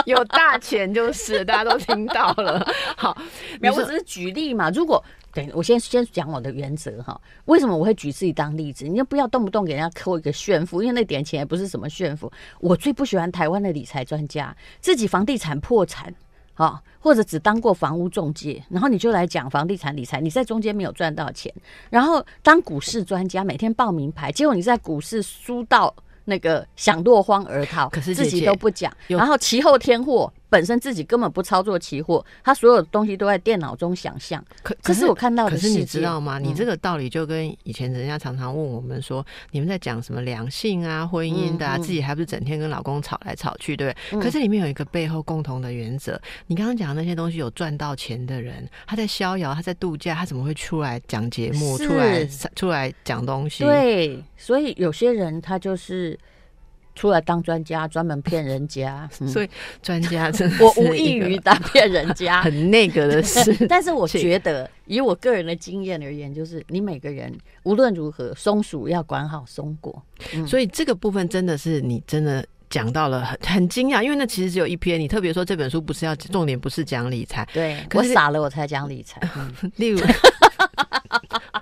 [0.06, 2.66] 有大钱就是大家都听到了。
[2.96, 3.16] 好，
[3.60, 4.72] 没有，我只是举例嘛。
[4.72, 8.88] 如果等我先先讲我的原则哈，为什么我会举自己当例子？
[8.88, 12.32] 你就不要动不动给人家扣一个炫富，因为那点钱也不是什么炫富。
[12.60, 16.12] 我最不喜欢台湾的理财专家，自己房地产破产
[16.64, 21.52] 啊，或者只当过房屋中介，然后你就来讲房地产理财，你在中间没有赚到钱，
[21.90, 25.92] 然后当股市专家，每天报名牌，结果你在股市输到。
[26.26, 30.32] 那个想落荒而逃，可是自己都不讲，然后其后天货。
[30.50, 34.44] 本身自己根本不操作期货，他所有的东西都在电脑中想象。
[34.64, 36.40] 可可是我看到的，可是你知道吗？
[36.40, 44.22] 你这个道理就跟以前人家常常问我们说，你们在讲什么良性啊、婚姻的，啊，自己还不是整天跟老公吵来吵去，对不对？
[44.22, 46.20] 可是里面有一个背后共同的原则。
[46.48, 53.64] 你刚刚讲的那些东西，有赚到钱的人，他在逍遥，他在度假，他怎么会出来讲节目、出来出来讲东西？
[53.64, 56.18] 对，所以有些人他就是。
[57.00, 59.50] 出来当专家，专门骗人家， 所以
[59.82, 63.56] 专家真的我无异于当骗人家， 很那个的事。
[63.70, 67.34] 但是我觉得，以我个人的经验而言，就是你每个人
[67.64, 70.04] 无论如何，松鼠要管好松果。
[70.46, 75.00] 所以这个部分真的是你真的讲到了很很惊讶，因为那其实只有一篇。
[75.00, 79.22] 你特别说这本书不是要重点，不是讲理财，对我傻了我才讲理财。
[79.78, 80.02] 例如。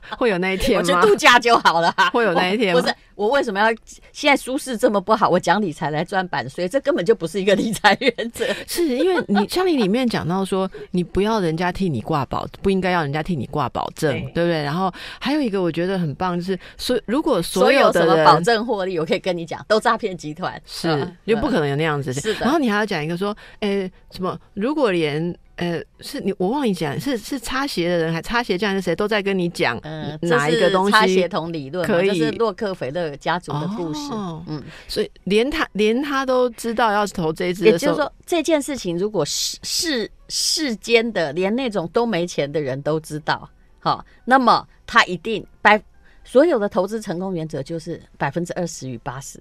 [0.17, 0.87] 会有那一天吗？
[0.87, 1.93] 我去度假就好了。
[2.13, 2.81] 会有那一天吗？
[2.81, 3.67] 不是，我为什么要
[4.11, 5.29] 现在舒适这么不好？
[5.29, 8.45] 我讲理财来赚版税，这根本就不是一个理财原则。
[8.67, 14.63] 是因为你像你里面讲到说，你不要人家替你挂保，不应该要人家替你挂保证，对不对？
[14.63, 22.13] 然后还有一个我觉得很棒，就是所如果所有的什么保证获利，我可以跟你讲，都诈骗集团，是就不可能有那样子。
[22.13, 22.41] 是的。
[22.41, 24.37] 然后你还要讲一个说，哎，什么？
[24.53, 34.11] 如果连呃，是你我忘记讲，是是擦鞋的人，还擦鞋匠是谁都在跟你讲，嗯，哪一个东西擦鞋童理论，可以是洛克菲勒家族的故事，
[34.45, 45.81] 嗯，所以连他连他都知道要投这一支，也就是说这件事情，如果世世世间的连那种都没钱的人都知道，好，那么他一定百
[46.23, 49.39] 所有的投资成功原则就是百分之二十与八十，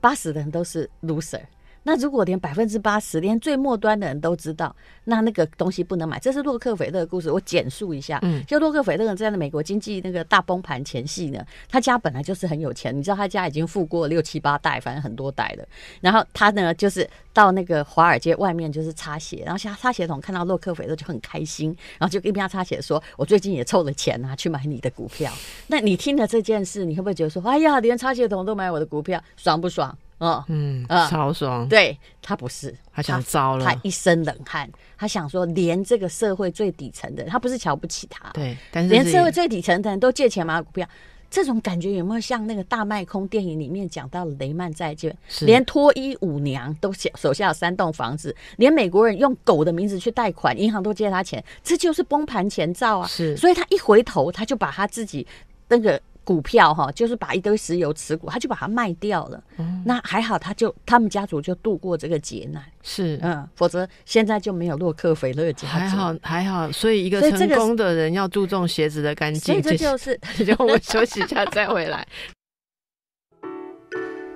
[0.00, 1.40] 八十的人都是 loser。
[1.84, 6.18] 那如果连百分之八十，连最末端的人都知道，那那个东西不能买。
[6.18, 8.18] 这是洛克菲勒的故事，我简述一下。
[8.22, 15.64] 嗯，就洛克菲勒在美国经济那个大崩盘前夕呢，他家本来就是很有钱，你知道他家已经富过六七八代，反正很多代了。
[16.00, 25.32] 然后他呢，就是到那个华尔街外面就是擦鞋，然后擦擦鞋桶看到洛克菲勒就很开心，然后就一边擦鞋说：“我最近也凑了钱啊，去买你的股票。”
[25.66, 31.68] 那你听了这件事，你会不会觉得说：“哎呀，连擦鞋桶都买我的股票，爽不爽？”哦，嗯，啊，超爽。
[31.68, 40.88] 对他不是，他想糟了，他一身冷汗，他想说，连这个社会最底层的，他不是瞧不起他，对，但是连社会最底层的人都借钱买股票，
[41.28, 53.08] 这种感觉有没有像那个大卖空电影里面讲到雷曼债券，连脱衣舞娘都手手下有三栋房子，连美国人用狗的名字去贷款，银行都借他钱，这就是崩盘前兆啊！
[53.08, 55.26] 是，所以他一回头，他就把他自己
[55.66, 56.00] 那个。
[56.24, 59.42] 股票哈，就是把一堆石油持股，他就把它卖掉了。
[59.84, 62.62] 那还好，他就他们家族就度过这个劫难。
[62.82, 66.70] 是，嗯，否则现在就没有洛克菲勒家族还好，还好。
[66.72, 69.60] 所以一个成功的人要注重鞋子的干净。
[69.62, 72.06] 这就是，就我休息一下再回来。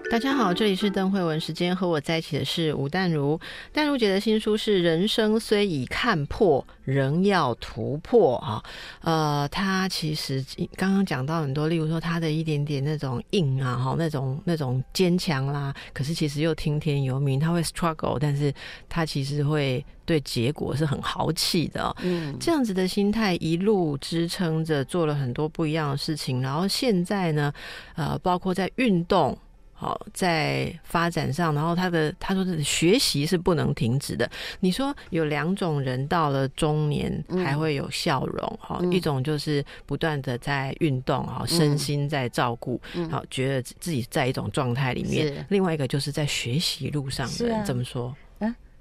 [0.08, 3.38] 大家好，这里是邓慧文时间，和我在一起的是吴淡如。
[3.72, 8.62] 淡如姐的新书是《人生虽已看破，仍要突破》啊。
[9.00, 10.44] 呃，她其实
[10.76, 18.54] 刚刚讲到很多，例如说她的一点点那种硬啊，哈，那种那种坚强啦，可是其实又听天由命，她会 struggle，但是
[18.88, 21.94] 她其实会对结果是很豪气的。
[22.02, 27.52] 嗯，这样子的心态一路支撑着做了很多不一样的事情，然后现在呢，
[27.96, 29.36] 呃，包括在运动。
[29.76, 34.28] 好，在发展上，然后他的他说的学习是不能停止的。
[34.60, 48.16] 你说有两种人到了中年还会有笑容，哈，一种就是不断的在运动，哈，身心在照顾，好，觉得自己在一种状态里面；另外一个就是在学习路上的人，怎么说？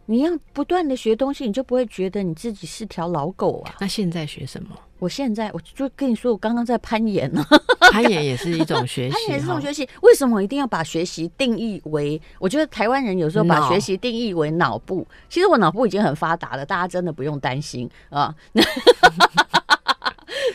[0.08, 3.74] 你要不断的学东西，你就不会觉得你自己是条老狗啊。
[3.80, 4.70] 那现在学什么？
[5.00, 7.46] 我现在我就跟你说，我刚刚在攀岩呢。
[7.92, 9.88] 攀岩也是一种学习， 攀岩是一种学习。
[10.02, 12.22] 为什么我一定要把学习定义为？
[12.40, 18.34] 我觉得台湾人有时候把学习定义为脑部，其实我脑部已经很发达了，大家真的不用担心啊。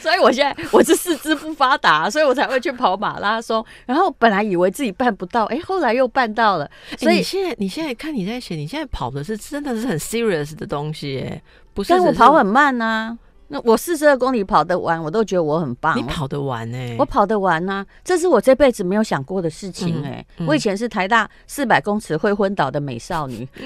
[0.00, 3.64] 所以我现在我是四肢不发达，所以我才会去跑马拉松。
[3.86, 6.70] 然后本来以为自己办不到，哎，后来又办到了。
[6.96, 11.42] 所以现在你现在看你在写，你现在跑的是真的是很 serious 的东西，哎，
[11.74, 11.90] 不是。
[11.90, 13.16] 但我跑很慢呐，
[13.52, 15.98] 那我四十二公里跑得完，我都觉得我很棒。
[15.98, 20.24] 你跑得完哎，我跑得完啊，这是我这辈子没有想过的事情哎。
[20.46, 23.46] 我以前是台大四百公尺会昏倒的美少女。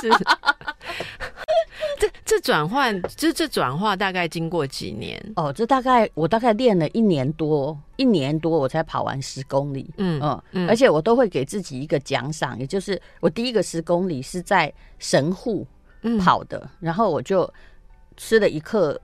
[0.00, 0.10] 是。
[2.00, 5.20] 这这转换，这这转化大概经过几年？
[5.36, 9.88] 哦，这大概我大概练了一年多，一年多我才跑完十公里。
[9.96, 10.20] 嗯
[10.52, 15.66] 嗯，而且我都会给自己一个奖赏，也就是我第一个十公里是在神户
[16.20, 17.52] 跑的，然后我就
[18.18, 19.00] 吃了一克，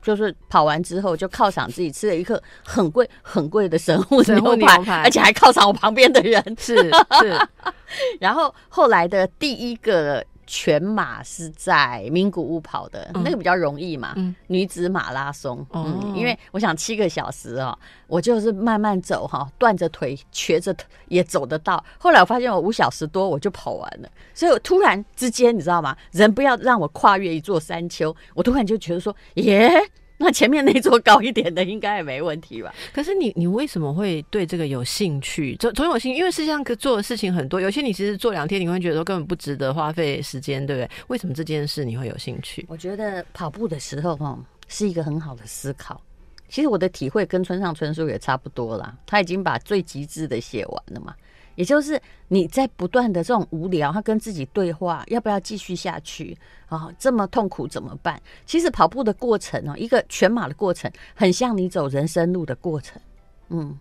[0.00, 6.40] 就是跑完之后就犒赏自己吃了一克很贵很贵的神户牛排，而且还犒赏我旁边的人。
[6.56, 6.76] 是
[7.20, 7.36] 是，
[8.20, 10.24] 然后后来的第一个。
[10.50, 14.14] 全马是在名古屋跑的，那个比较容易嘛，
[14.46, 15.64] 女子马拉松。
[15.74, 20.74] 嗯，因为我想七个小时哦，我就是慢慢走哈，断着腿、瘸着
[21.08, 21.84] 也走得到。
[21.98, 25.94] 后来我发现我五小时多我就跑完了，所以我突然之间你知道吗？
[26.12, 29.70] 人不要让我跨越一座山丘，我突然就觉得说，耶。
[30.18, 32.74] 那前面那座高一点的应该也没问题吧？
[32.92, 35.56] 可是你你为什么会对这个有兴趣？
[35.56, 40.90] 总总有兴趣，因为世界上可做的事情很多，有些你其实做两天你会觉得说根本不值得花费时间，对不对？
[41.06, 42.66] 为什么这件事你会有兴趣？
[42.68, 46.00] 我觉得跑步的时候哈是一个很好的思考。
[46.48, 51.14] 其实我的体会跟村上春树也差不多啦，他已经把最极致的写完了嘛。
[51.58, 56.88] 也就是你在不断的这种无聊，他跟自己对话，要不要继续下去啊？
[57.00, 58.22] 这么痛苦怎么办？
[58.46, 63.02] 其实跑步的过程哦，一个全马的过程，很像你走人生路的过程。
[63.48, 63.76] 嗯，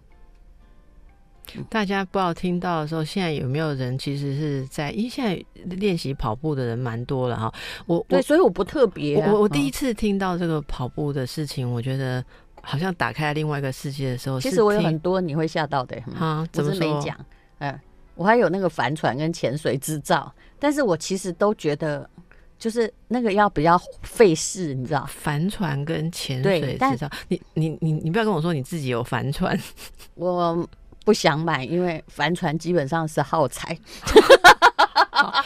[1.70, 4.90] 大家不知道听到的时候，现在有没有人其实是在？
[4.90, 7.54] 因为现在练习跑步的人蛮多了哈。
[7.86, 9.18] 我对，所以我不特别。
[9.20, 12.26] 我我第一次听到这个跑步的事情，我觉得
[12.64, 14.42] 好像打开另外一个世界的时候。
[14.42, 17.16] 其实我有很多你会吓到的啊，怎么没讲？
[17.60, 17.80] 嗯，
[18.16, 22.10] 我还有那个帆船跟潜水执照，但是我其实都觉得，
[22.58, 25.08] 就是那个要比较费事，你知道？
[25.08, 29.58] 帆船跟潜水执照，你你你你不要跟我说你自己有帆船，
[30.16, 30.68] 我
[31.06, 33.78] 不想买，因为帆船基本上是耗材。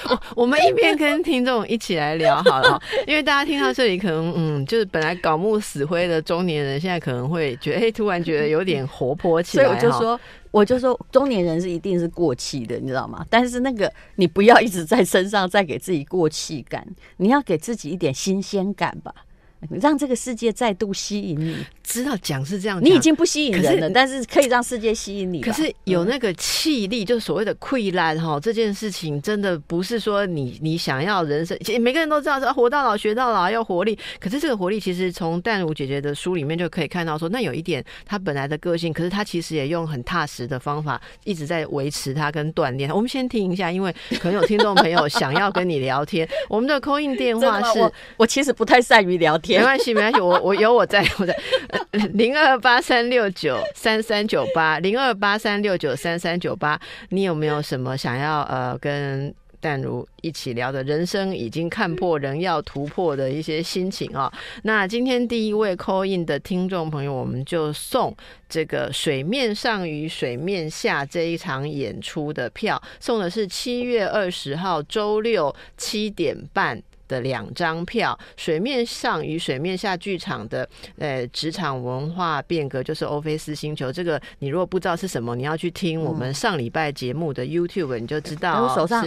[0.09, 9.63] 我我们一边跟听众一起来聊好了，因为大家听到这里，可能嗯，就是本来搞木死灰的中年人，现在可能会觉得，哎，突然觉得有点活泼起来。
[9.63, 10.19] 所以我就说，
[10.51, 13.25] 我就说，中年人是一定是过气的，你知道吗？
[13.29, 16.85] 但是那个你不要一直在身上再给自己过气感，
[17.17, 19.15] 你要给自己一点新鲜感吧。
[19.79, 25.41] 让这个世界再度吸引你，知道讲是这样，你已经不吸引人了，但是可以让世界吸引你。
[25.41, 33.97] 可是有那个气力，就是所谓的溃烂哈，这件事情真的不是说你你想要人生，其实每个人都知道说活到老学到老要活力。
[34.19, 42.89] 可是这个活力其实从淡如姐姐的书里面就可以看到，说那有一点她本来的个性，可是她其实也用很踏实的方法一直在维持她跟锻炼。
[42.93, 49.50] 我们先听一下，因为可能有听众朋友想要跟你聊天， 我们的 call in 电话是，我其实不太善于聊天。
[49.51, 49.61] 天。
[49.61, 51.37] 没关系，没关系，我我有我在，我在
[52.13, 59.33] 零二八三六九三三九八零二八三六九三三九八，你有没有什么想要呃跟？
[59.61, 64.33] 淡如一起聊的人生已经看破，人要突破的一些心情啊。
[64.63, 68.11] 那今天第一位 call in 的听众朋友，我们就送
[68.49, 76.81] 这个水面上与水面下这一场演出的票，送的是七月二十号周六七点半。
[77.11, 83.91] 的两张票，水面上与水面下剧场的呃职场文化变革，就是欧菲斯星球。
[83.91, 88.63] 这个你如果不知道是什么，你要去听我们上礼拜节目的 YouTube，你就知道。
[88.63, 89.05] 我手上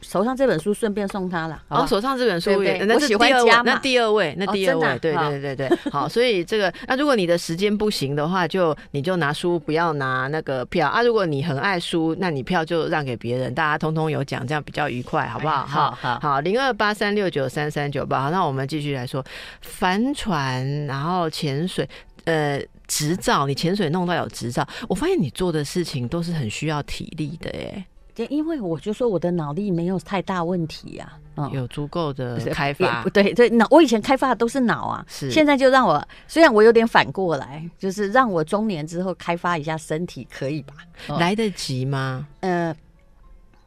[0.00, 1.60] 手上这本书顺便送他了。
[1.68, 5.78] 哦，手上这本书，我喜欢加那第二位，那第二位，对对对对对。
[5.90, 11.02] 好， 所以这个那如果你的时间不行的话，就你就拿书，不要拿那个票啊。
[11.02, 15.66] 如果你很爱书，那你票就让给别人，大家通通有奖，这样比较愉快，好不好？
[15.66, 17.31] 好好好，零二八三六。
[17.32, 19.24] 九三三九八，好，那我们继续来说
[19.62, 21.88] 帆船，然后潜水，
[22.24, 27.86] 呃，执照，你潜水弄到有执照，我发现你做的事情都是很需要体力的，哎，
[28.28, 31.18] 因为我就说我的脑力没有太大问题呀，
[31.52, 40.74] 有足够的开发，不对，对，脑我以前开发的都是脑啊，是，现在就让我，虽然我有点反过来，就是让我中年之后开发一下身体，可以吧？
[41.18, 42.28] 来得及吗？
[42.40, 42.76] 呃，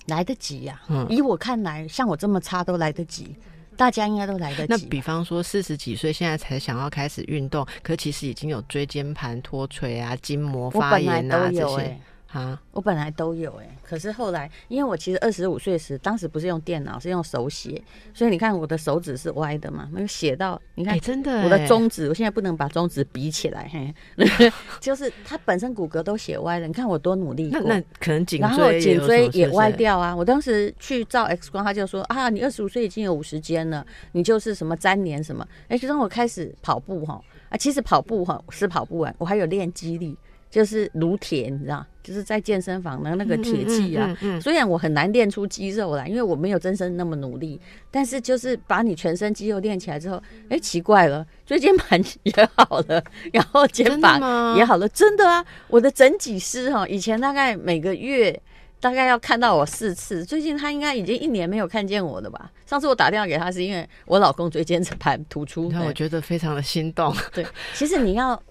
[0.06, 3.36] 来得及呀，嗯以我看来，像我这么差都来得及。
[3.76, 4.74] 大家应该都来得及。
[4.84, 12.00] 那比方说，四十几岁现在才想要开始运动，可其实已经有椎间盘脱垂啊、筋膜发炎啊这些。
[12.36, 17.82] 啊，我本来都有哎，可是后来，因为我其实二十五岁时，当时不是用电脑，是用手写，
[18.14, 23.94] 所以你看我的手指是歪的嘛，没有写到，你看真的，我的中指，我现在不能把中指比起来，嘿，
[24.82, 30.14] 就是它本身骨骼都写歪了，你看我多努力那，那可能颈椎，然后颈椎也歪掉啊。
[30.14, 40.18] 我当时去照 X 光，他就说啊，你二十五岁已经有五十肩了，你就是什么粘连什么，哎，就让我开始跑步哈，啊，其实跑步哈是跑不完，我还有练肌力。
[40.50, 44.16] 就是撸铁，你知道，就是在健身房的那个铁器啊。
[44.42, 47.60] 虽然我很难练出肌肉来，因为我没有真身那么努力，
[47.92, 53.04] 但是就是把你全身肌肉练起来之后，哎，奇怪了，椎间盘也好了，
[53.34, 55.46] 然后肩膀也好了，真的啊！
[55.68, 58.42] 我的整脊师哈，以前大概每个月
[58.80, 62.50] 大概要看到我四次，最近他应该已经一年没有看见我了吧？
[62.66, 67.14] 上次我打电话给他是因为我老公椎间盘突出，那我觉得非常的心动。
[67.34, 68.42] 对，其实你要。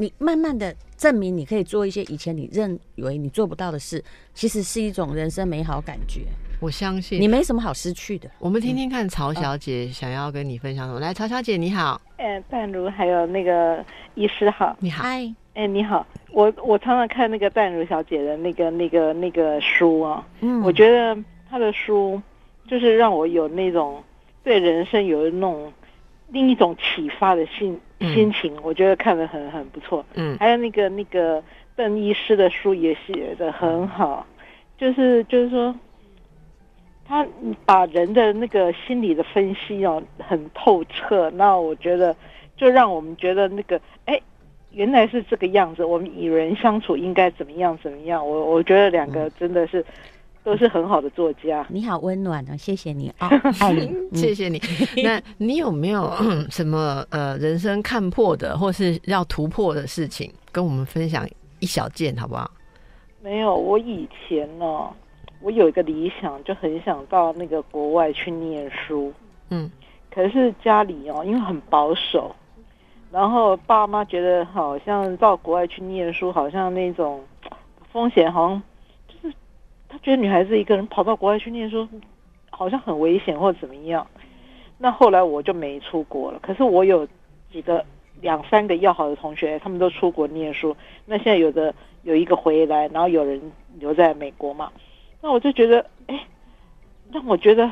[0.00, 6.22] 你慢慢的证明你可以做一些以前你认为你做不到的事，其实是一种人生美好感觉。
[6.58, 8.30] 我相信你没什么好失去的。
[8.38, 10.98] 我们听听看曹小姐想要跟你分享什么。
[11.00, 12.00] 来，曹小姐你好。
[12.16, 13.84] 哎，淡如还有那个
[14.14, 15.02] 医师好，你好。
[15.02, 16.06] 嗨，哎，你好。
[16.32, 21.14] 我我常常看那个淡如小姐的那个那个那个书啊，嗯，我觉得
[21.50, 22.18] 她的书
[22.66, 24.02] 就是让我有那种
[24.42, 25.70] 对人生有那种
[26.28, 27.78] 另一种启发的心。
[28.00, 31.42] 心情我觉得看得很很不错，嗯，还有那个那个
[31.76, 34.26] 邓医师的书也写的很好，
[34.78, 35.74] 就是就是说，
[37.04, 37.26] 他
[37.66, 42.16] 把人的那个心理的分析哦很透彻，那我觉得
[42.56, 44.20] 就让我们觉得那个哎
[44.70, 49.84] 原来是这个样子，我们与人相处应该怎么样怎么样，我我觉得两个真的是。
[50.42, 53.28] 都是很好的作家， 你好温暖哦，谢谢你哦，
[53.60, 54.60] 爱你，谢谢你。
[55.04, 56.10] 那你有没有
[56.50, 62.50] 什么呃人生看破的，或是要突破的事情，跟我们分享一小件好不好？
[63.22, 64.88] 没有，我以前呢，
[65.42, 69.12] 我有一个理想，就很想到那个国外去念书，
[69.50, 69.70] 嗯，
[70.10, 72.34] 可是家里哦，因为很保守，
[73.12, 77.22] 然后爸妈觉得好像到国外去念书，好像那种
[77.92, 78.62] 风险好像。
[80.02, 81.86] 他觉得女孩子一个人跑到国外去念书，
[82.48, 84.06] 好像很危险或怎么样。
[84.78, 86.38] 那后来我就没出国了。
[86.40, 87.06] 可是我有
[87.52, 87.84] 几个
[88.22, 90.74] 两三个要好的同学，他们都出国念书。
[91.04, 93.40] 那现在有的有一个回来，然后有人
[93.78, 94.72] 留在美国嘛。
[95.20, 96.26] 那我就觉得，哎，
[97.12, 97.70] 让我觉得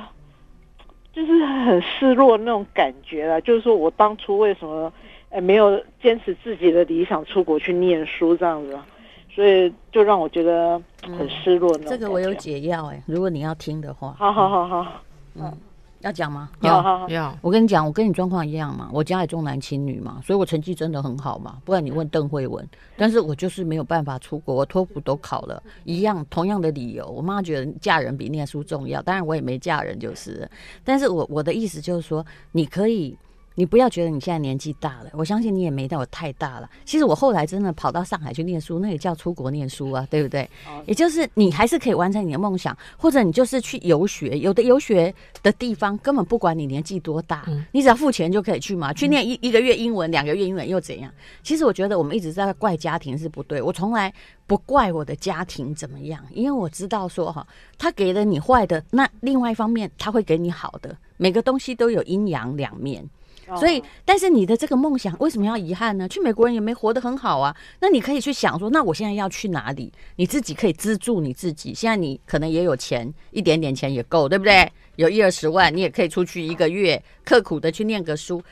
[1.15, 3.41] 就是很失落那种感觉了。
[3.41, 4.93] 就是说我当初为什么
[5.31, 8.79] 哎没有坚持自己的理想，出国去念书这样子。
[9.39, 11.73] 所以就让我觉得很失落。
[11.87, 14.13] 这个我有解药哎，如果你要听的话。
[14.19, 14.87] 好好好好，
[15.37, 15.57] 嗯，
[16.01, 16.51] 要讲吗？
[16.63, 17.39] 要要。
[17.41, 21.59] 我跟你讲，我跟你状况一样嘛，我家里重男轻女嘛，所以我成绩真的很好嘛。
[21.65, 27.07] 不然你问邓慧文，但是我就是没有办法出国，我托福都考了，一样同样的理由。
[27.07, 30.51] 我妈觉得嫁人比念书重要，当然我也没嫁人就是。
[30.83, 33.17] 但是我我的意思就是说，你可以。
[33.59, 36.71] 你不要觉得你现在年纪大了，我相信你也没到我太大了。
[36.85, 40.49] 其实我后来真的跑到上海去念书，那也叫出国念书啊，对不对？
[40.87, 44.39] 也就是你还是可以完成你的梦想，或者你就是去游学。
[44.39, 48.93] 有的游学的地方根本不管你年纪多大，你只要付钱就可以去嘛。
[48.93, 51.13] 去念一一个月英文，两个月英文又怎样？
[51.43, 54.15] 其实我觉得我们一直在怪家庭是不对，我从来
[54.47, 57.45] 不怪我的家庭怎么样，因为我知道说哈，
[57.77, 60.97] 他给了你坏的，那另外一方面他会给你好的。
[61.17, 63.05] 每个东西都有阴阳两面，
[63.57, 66.09] 所以，但是你的这个梦想为什么要遗憾呢？
[66.09, 67.57] 去美国人也没活得很好啊。
[67.81, 69.93] 那你可以去想说，那我现在要去哪里？
[70.17, 71.73] 你自己可以资助你自己。
[71.73, 74.71] 现在你可能也有钱，一点点钱也够，对不对？
[74.97, 78.43] 有一二十万，你也可以出去一个月，刻苦的去念个书。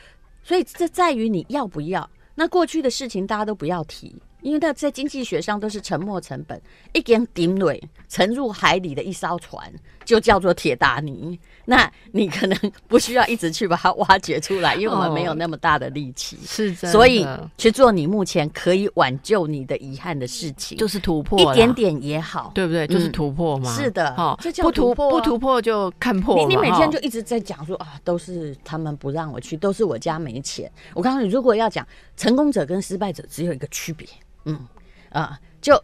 [0.43, 2.09] 所以这在于你要不要。
[2.35, 4.15] 那过去的事情大家都不要提。
[4.43, 6.61] 因为它在经济学上都是沉没成本，
[6.93, 9.73] 一根顶尾沉入海里的一艘船
[10.05, 11.37] 就叫做铁达尼。
[11.69, 12.57] 那你可能
[12.87, 16.39] 不需要一直去把它挖掘出来，因为我们没有那么大的力气。
[16.47, 17.27] 是的，所以
[17.59, 22.87] 去做你目前可以挽救你的遗憾的事情，就是突破一点点也好，对不对？
[22.87, 23.75] 就是突破嘛。
[23.75, 26.37] 是的，哈，不突破不突破就看破。
[26.37, 30.71] 你你每天就一直在讲说啊，都是他们不让我去，都是我家没钱。
[30.95, 31.87] 我告诉你，如果要讲
[32.17, 34.07] 成功者跟失败者，只有一个区别。
[34.45, 34.67] 嗯
[35.11, 35.83] 啊，就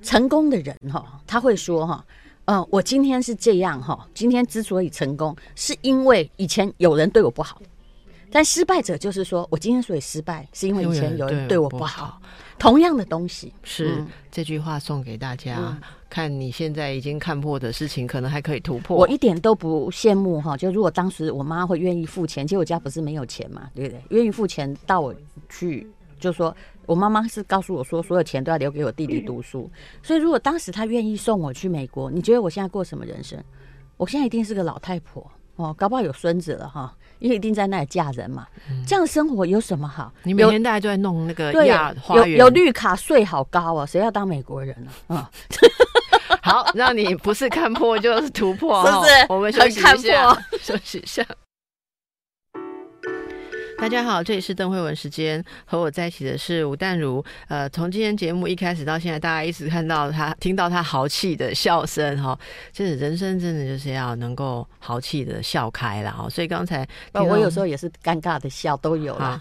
[0.00, 2.04] 成功的人哈，他会说哈，
[2.50, 7.60] 嗯，我今天是这样哈，今天之所以成功，是因为以前有人对我不好。
[8.30, 12.18] 但失败者就是说我今天所以失败，是因为以前有人对我不好。
[12.58, 15.78] 同样的东西是这句话送给大家，
[16.08, 18.96] 看你现在已经看破的事情，可能还可以突破。
[18.96, 24.02] 我一点都不羡慕哈，就如果当时我妈会愿意付钱，其实我家不是没有钱嘛，对不对？
[24.08, 25.14] 愿意付钱到我
[25.50, 25.86] 去，
[26.18, 26.56] 就说。
[26.88, 29.70] 我妈妈是告诉我说，所有钱都要留给我弟弟读书。
[30.02, 33.38] 所以，如果当时他愿意送我去美国，你觉得我现在过什么人生？
[33.98, 38.46] 我现在一定是个老太婆哦，搞不好有孙子了哈，因为一定在那里嫁人嘛。
[38.86, 40.10] 这样生活有什么好？
[40.22, 44.90] 你每天大家都在弄那个亚花园，有绿卡税好高啊，谁要当美国人呢？
[45.14, 45.30] 啊，
[46.40, 49.10] 好，让你不是看破就是突破， 是不是？
[49.28, 51.22] 我们休息一下，休息一下。
[53.80, 57.24] 大家好，这里是邓慧文时间，和我在一起的是吴淡如。
[57.46, 62.36] 呃，从今天节目一开始到现在，大家一直看到他，听到他豪气的笑声哈，
[62.72, 66.28] 就是人生真的就是要能够豪气的笑开了哈。
[66.28, 69.40] 所以刚才我有时候也是尴尬的笑都有啊，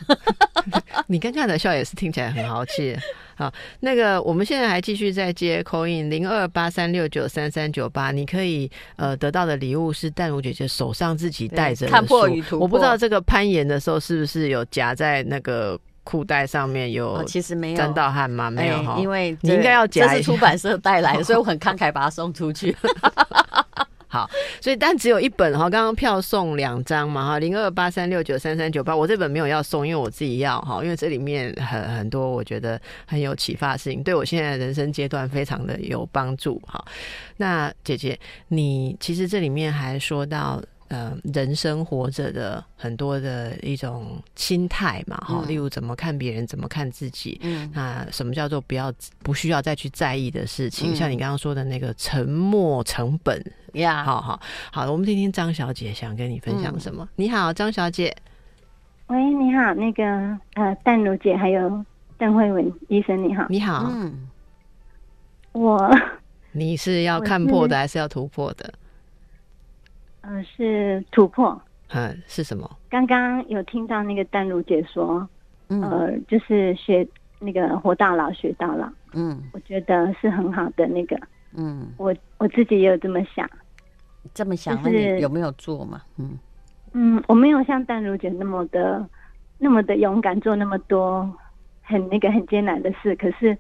[1.08, 2.96] 你尴尬的笑也是听起来很豪气。
[3.38, 17.78] 好，那个我们现在还继续在接 call in 零二八三六九三三九八，你可以呃得到的礼物是淡如姐姐手上自己带着看破与我不知道这个攀岩的时候是不是有夹在那个裤带上面有，其实没有。
[17.78, 18.50] 沾到汗吗？
[18.50, 22.76] 没有哈，因为你应该要夹，这是出版社带来的，所以我很慷慨把它送出去。
[24.08, 24.30] 好，
[24.62, 36.84] 所以但只有一本哈，刚刚票送两张嘛哈，零二八三六九三三九八，我这本没有要送，因为我自己要哈，因为这里面很很多我觉得很有启发性，对我现在人生阶段非常的有帮助哈。
[37.38, 40.62] 那姐姐，你其实这里面还说到。
[40.90, 50.96] 呃，人生活着的很多的一种心态嘛，哈，例如怎么看别人，怎么看自己，嗯，那什么叫做不要不需要再去在意的事情？
[50.96, 54.40] 像你刚刚说的那个沉默成本呀，好好
[54.72, 57.06] 好，我们听听张小姐想跟你分享什么。
[57.18, 58.16] 你好，张小姐。
[59.08, 60.04] 喂，你好，那个
[60.54, 61.86] 呃，淡如姐还有
[62.18, 64.30] 邓慧文医生，你好，你好，嗯，
[65.52, 65.90] 我
[66.54, 68.74] 你是要看破的还是要突破的？
[70.28, 71.60] 呃，是突破。
[71.94, 72.70] 嗯，是什么？
[72.90, 75.26] 刚刚有听到那个丹如姐说，
[75.70, 77.08] 呃，就是学
[77.40, 78.90] 那个活到老学到老。
[79.14, 81.18] 嗯，我觉得是很好的那个。
[81.54, 83.50] 嗯，我我自己也有这么想。
[84.34, 86.02] 这么想，是有没有做嘛？
[86.18, 86.38] 嗯
[86.92, 89.08] 嗯，我没有像丹如姐那么的
[89.58, 91.34] 那么的勇敢做那么多
[91.84, 93.16] 很那个很艰难的事。
[93.16, 93.58] 可是，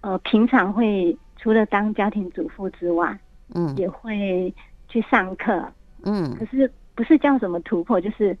[0.00, 3.18] 呃，平常会除了当家庭主妇之外，
[3.54, 4.52] 嗯，也会
[4.88, 5.70] 去上课。
[6.02, 8.36] 嗯，可是不是叫什么突破，就是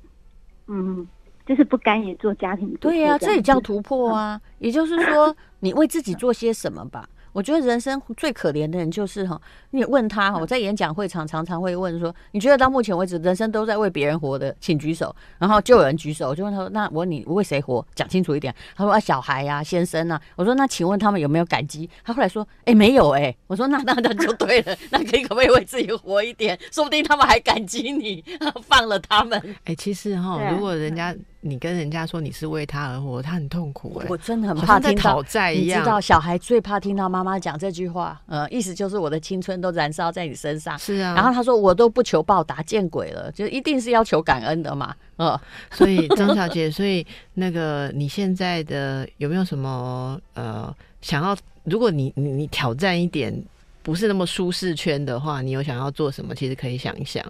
[0.66, 1.06] 嗯，
[1.46, 2.72] 就是不甘于做家庭。
[2.80, 4.40] 对呀，这也叫突破啊！
[4.58, 7.08] 也就是说， 你为自己做些什么吧。
[7.38, 15.14] 我觉得人生最可怜的人就是哈，你问他哈，我在演讲会场常常会问说，你觉得到目前为止人生都在为别人活的，请举手。
[15.38, 17.86] 然后就有人举手，我就问他说，那我问你为谁活？
[17.94, 18.52] 讲清楚一点。
[18.74, 20.20] 他说啊，小孩呀，先生啊。
[20.34, 21.88] 我说那请问他们有没有感激？
[22.02, 23.32] 他后来说，哎，没有哎。
[23.46, 26.58] 我说那那那就对了， 那可以可不可以为自己活一点？
[26.72, 28.24] 说不定他们还感激你
[28.66, 29.40] 放了他们。
[29.62, 31.14] 哎，其实哈，如果人家
[31.48, 35.80] 你跟人家说你是为他而活，他很痛苦哎，我真的很怕听到债一样。
[35.80, 40.78] 你知道小孩最怕听到妈妈讲这句话，呃，意思就是我的青春都燃烧在你身上。
[40.78, 44.94] 是啊，然后他说我都不求报答，见鬼了，就一定是要求感恩的嘛。
[45.16, 45.40] 呃，
[45.70, 51.36] 所以张小姐， 所以那个你现在的有没有什么呃想要？
[51.64, 53.34] 如果你你你挑战一点
[53.82, 56.34] 不是那么舒适圈的话，你有想要做什么？
[56.34, 57.22] 其实可以想一想。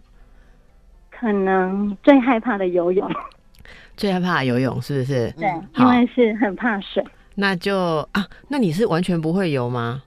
[1.11, 3.11] 可能最害怕的游泳，
[3.99, 5.30] 最害怕游泳是不是？
[5.32, 5.46] 对，
[5.76, 7.05] 因为是很怕水。
[7.34, 10.03] 那就啊，那你是完全不会游吗？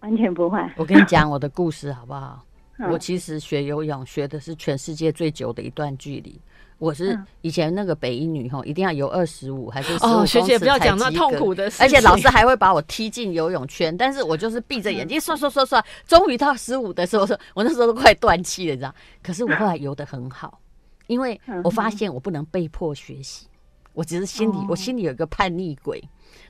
[0.00, 0.58] 完全不会。
[0.76, 2.42] 我跟你讲我的故事好不好？
[2.88, 6.40] 我其实学游泳学的是全世界最久的一段距离。
[6.78, 18.94] 我是以前那个北医女吼，一定要游二十五还是哦，学姐不要讲那痛苦的事，而且老师还会把我踢进游泳圈，但是我就是闭着眼睛刷刷刷刷，终于到十五的时候，说我那时候都快断气了，你知道？
[19.22, 20.58] 可是我后来游的很好，
[21.10, 23.48] 因为我发现我不能被迫学习，
[23.94, 26.00] 我只是心里我心里有一个叛逆鬼。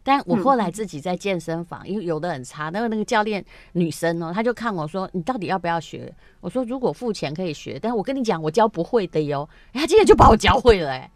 [0.03, 3.43] 但我后来自己在健身房，因为游的很差，那个那个教练
[3.73, 11.11] 女生哦，她就看我说：“你到底要不要学？”我说：“如果付钱可以学，但是我跟你讲，我教不会的哟。”她今天就把我教会了，哎，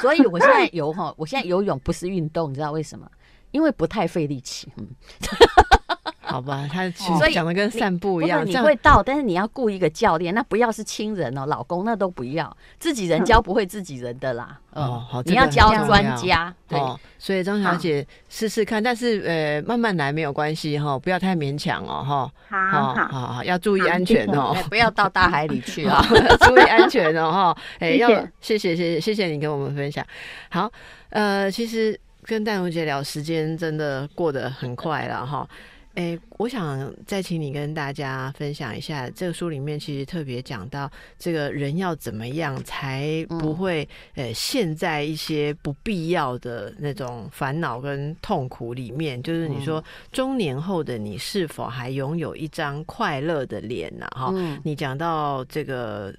[0.00, 3.06] 所以我现在游哈，我现在游泳不是运动，你知道为什么？
[3.50, 4.72] 因为不太费力气。
[4.78, 4.88] 嗯。
[6.28, 14.58] 好吧，他其实讲的跟散步一样，你会到，但是你要雇一个教练，那不要是亲人哦，老公那都不要，自己人教不会自己人的啦。
[14.72, 16.78] 哦，好，你要教专家，对。
[17.18, 22.30] 所以张小姐试试看，但是呃，慢慢来没有关系哈，不要太勉强哦哈。
[22.70, 26.04] 好好好，要注意安全哦，不要到大海里去啊，
[26.46, 27.56] 注意安全哦哈。
[27.80, 28.08] 哎，要
[28.40, 30.04] 谢谢谢谢谢谢你跟我们分享。
[30.50, 30.70] 好，
[31.10, 35.48] 呃，其实跟戴荣姐聊，时间真的过得很快了哈。
[35.98, 40.88] 哎，我想再请你跟大家分享一下，这个书里面其实特别讲到，
[41.18, 49.20] 这个人要怎么样才不会呃陷在一些不必要的那种烦恼跟痛苦里面。
[49.24, 49.82] 就是你说
[50.12, 54.06] 中年后的你是否还拥有一张快乐的脸呢？
[54.12, 54.32] 哈，
[54.62, 56.14] 你讲到这个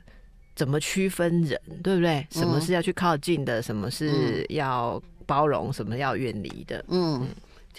[0.55, 2.27] 怎么区分人，对不对？
[2.31, 6.83] 什么是要去靠近的，什么是要包容，什么要远离的？
[6.89, 7.25] 嗯。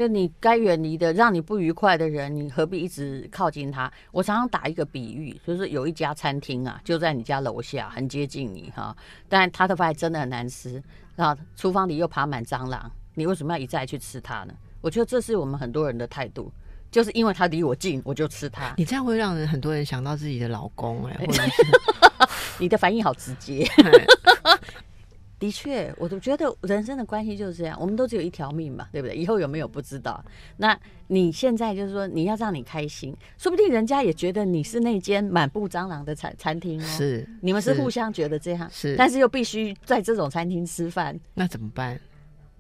[0.01, 3.93] 就你该远离的，让你不愉快的人，你何必一直靠近他？
[4.13, 8.97] 我常常打一个比喻，就是有一家餐厅啊，就在你家楼下，很接近你哈，
[9.29, 10.83] 但他的饭真的很难吃
[11.17, 14.55] 然后，厨房里又爬满蟑螂，你为什么要一再去吃它呢？
[14.81, 16.51] 我觉得这是我们很多人的态度，
[16.91, 18.73] 就是因为他离我近，我就吃它。
[18.81, 21.27] 你这样会让人很多人想到自己的老公哎，
[22.59, 23.69] 你的反应好直接。
[25.41, 29.17] 的确，我都觉得人生的关系就是这样，我们都只有一条命嘛，对不对？
[29.17, 30.23] 以后有没有不知道。
[30.59, 30.79] 那
[31.09, 36.85] 你现在就是说，你要让你开心，说不定人家也觉得你是那间满布蟑螂的餐餐厅哦。
[36.85, 41.99] 是，你们是互相觉得这样，是，但是又必须在这种餐厅吃饭，那怎么办？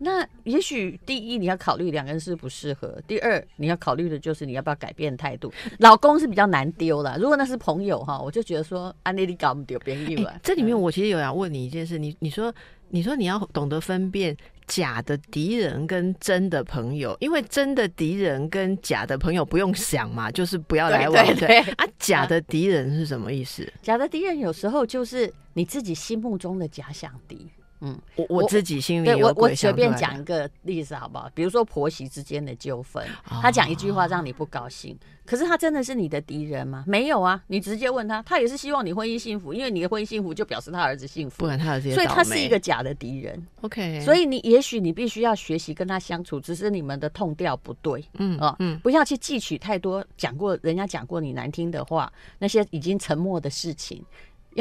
[0.03, 5.53] 那也许第一你要考虑两个人是不适合，第二你要考虑的就是你要不要改变态度。
[5.79, 10.41] 老公是比较难丢了，如果那是朋友哈，我就觉得说安妮你搞不丢别友啊。
[10.43, 12.53] 这里面我其实有要问你一件事，你你说
[12.89, 14.35] 你说你要懂得分辨
[14.67, 21.87] 假的敌人跟真的朋友，因为真的敌人跟假的朋友不用想嘛，就是不要来往 对啊。
[21.99, 23.71] 假的敌人是什么意思？
[23.83, 27.51] 假的敌人有时候就是你自己心目中的假想敌。
[27.81, 31.31] 嗯，我我自己心里对我我随便讲一个例子好不好？
[31.35, 36.85] 比如说婆媳之间的纠纷，他讲一句话让你不高兴，可是他真的是你的敌人吗？
[36.87, 43.47] 没有啊，你直接问他，他也是希望你婚姻幸福，因为你的婚姻幸福就表示他儿子幸福，不然他儿子所以他是一个假的敌人。
[43.63, 54.05] OK，所以你也许你必须要学习跟他相处，只是你们的痛调不对，嗯啊，嗯，不要去汲取太多讲过人家讲过你难听的话，那些已经沉默的事情。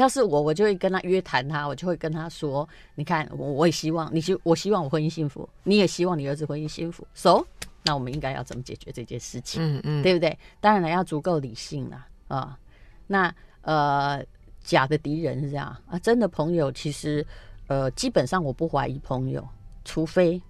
[0.00, 7.06] 要是我，我就会跟他约谈他，我就会跟他说：“你看，我我也希望你希我希望我婚姻幸福，你也希望你儿子婚姻幸福。
[7.14, 7.44] So，
[7.84, 9.62] 那我们应该要怎么解决这件事情？
[9.62, 10.36] 嗯嗯，对不对？
[10.58, 12.58] 当然了，要足够理性了啊。
[13.06, 14.24] 那呃，
[14.62, 17.26] 假的敌人是这样啊，真的朋友其实
[17.66, 19.46] 呃，基本上我不怀疑朋友，
[19.84, 20.40] 除非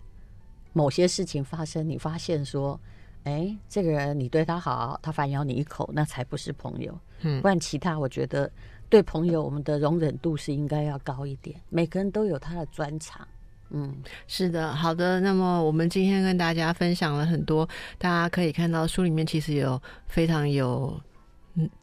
[0.73, 2.79] 某些事情发生，你发现说，
[3.25, 6.97] 哎，这个人你对他好，他反咬你一口，那才不是朋友。
[7.23, 8.49] 嗯，不然其他我觉得。
[8.91, 11.57] 对朋友，我们的容忍度是应该要高一点。
[11.69, 13.27] 每个人都有他的专长，
[13.71, 13.95] 嗯，
[14.27, 15.21] 是的，好的。
[15.21, 17.67] 那么我们今天跟大家分享了很多，
[17.99, 21.01] 大家可以看到书里面其实有非常有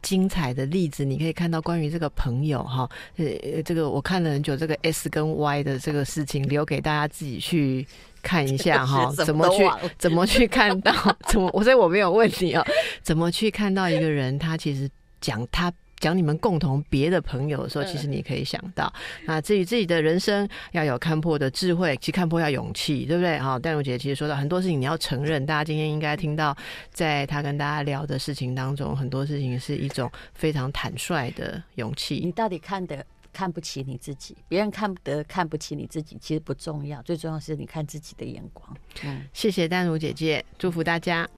[0.02, 1.02] 精彩的例子。
[1.02, 2.86] 你可以看到关于这个朋友哈，
[3.16, 7.86] 呃，这个我看了很久，这个 S 跟 Y 的这个事情，留给大家自己去
[8.20, 9.64] 看一下哈， 怎么去
[9.96, 10.92] 怎么去看到，
[11.26, 12.62] 怎么我所以我没有问你哦，
[13.02, 14.86] 怎么去看到一个人他其实
[15.22, 15.72] 讲他。
[15.98, 18.92] 讲你们共同别的朋友的时候，其实你可以想到，
[19.26, 23.38] 那至于自己的人生要有看破的智慧，其实看破要勇气，对不对？
[23.38, 26.56] 哈，戴茹姐其实说到很多事情你要承认，大家今天应该听到，
[26.92, 32.20] 在他跟大家聊的事情当中，很多事情是一种非常坦率的勇气。
[32.24, 33.04] 你到底看的？
[33.30, 38.76] 看不起你自己，别人看不得看不起你自己，其实不重要，最重要是你看自己的眼光。
[39.04, 41.28] 嗯，谢谢丹如姐姐，祝福大家。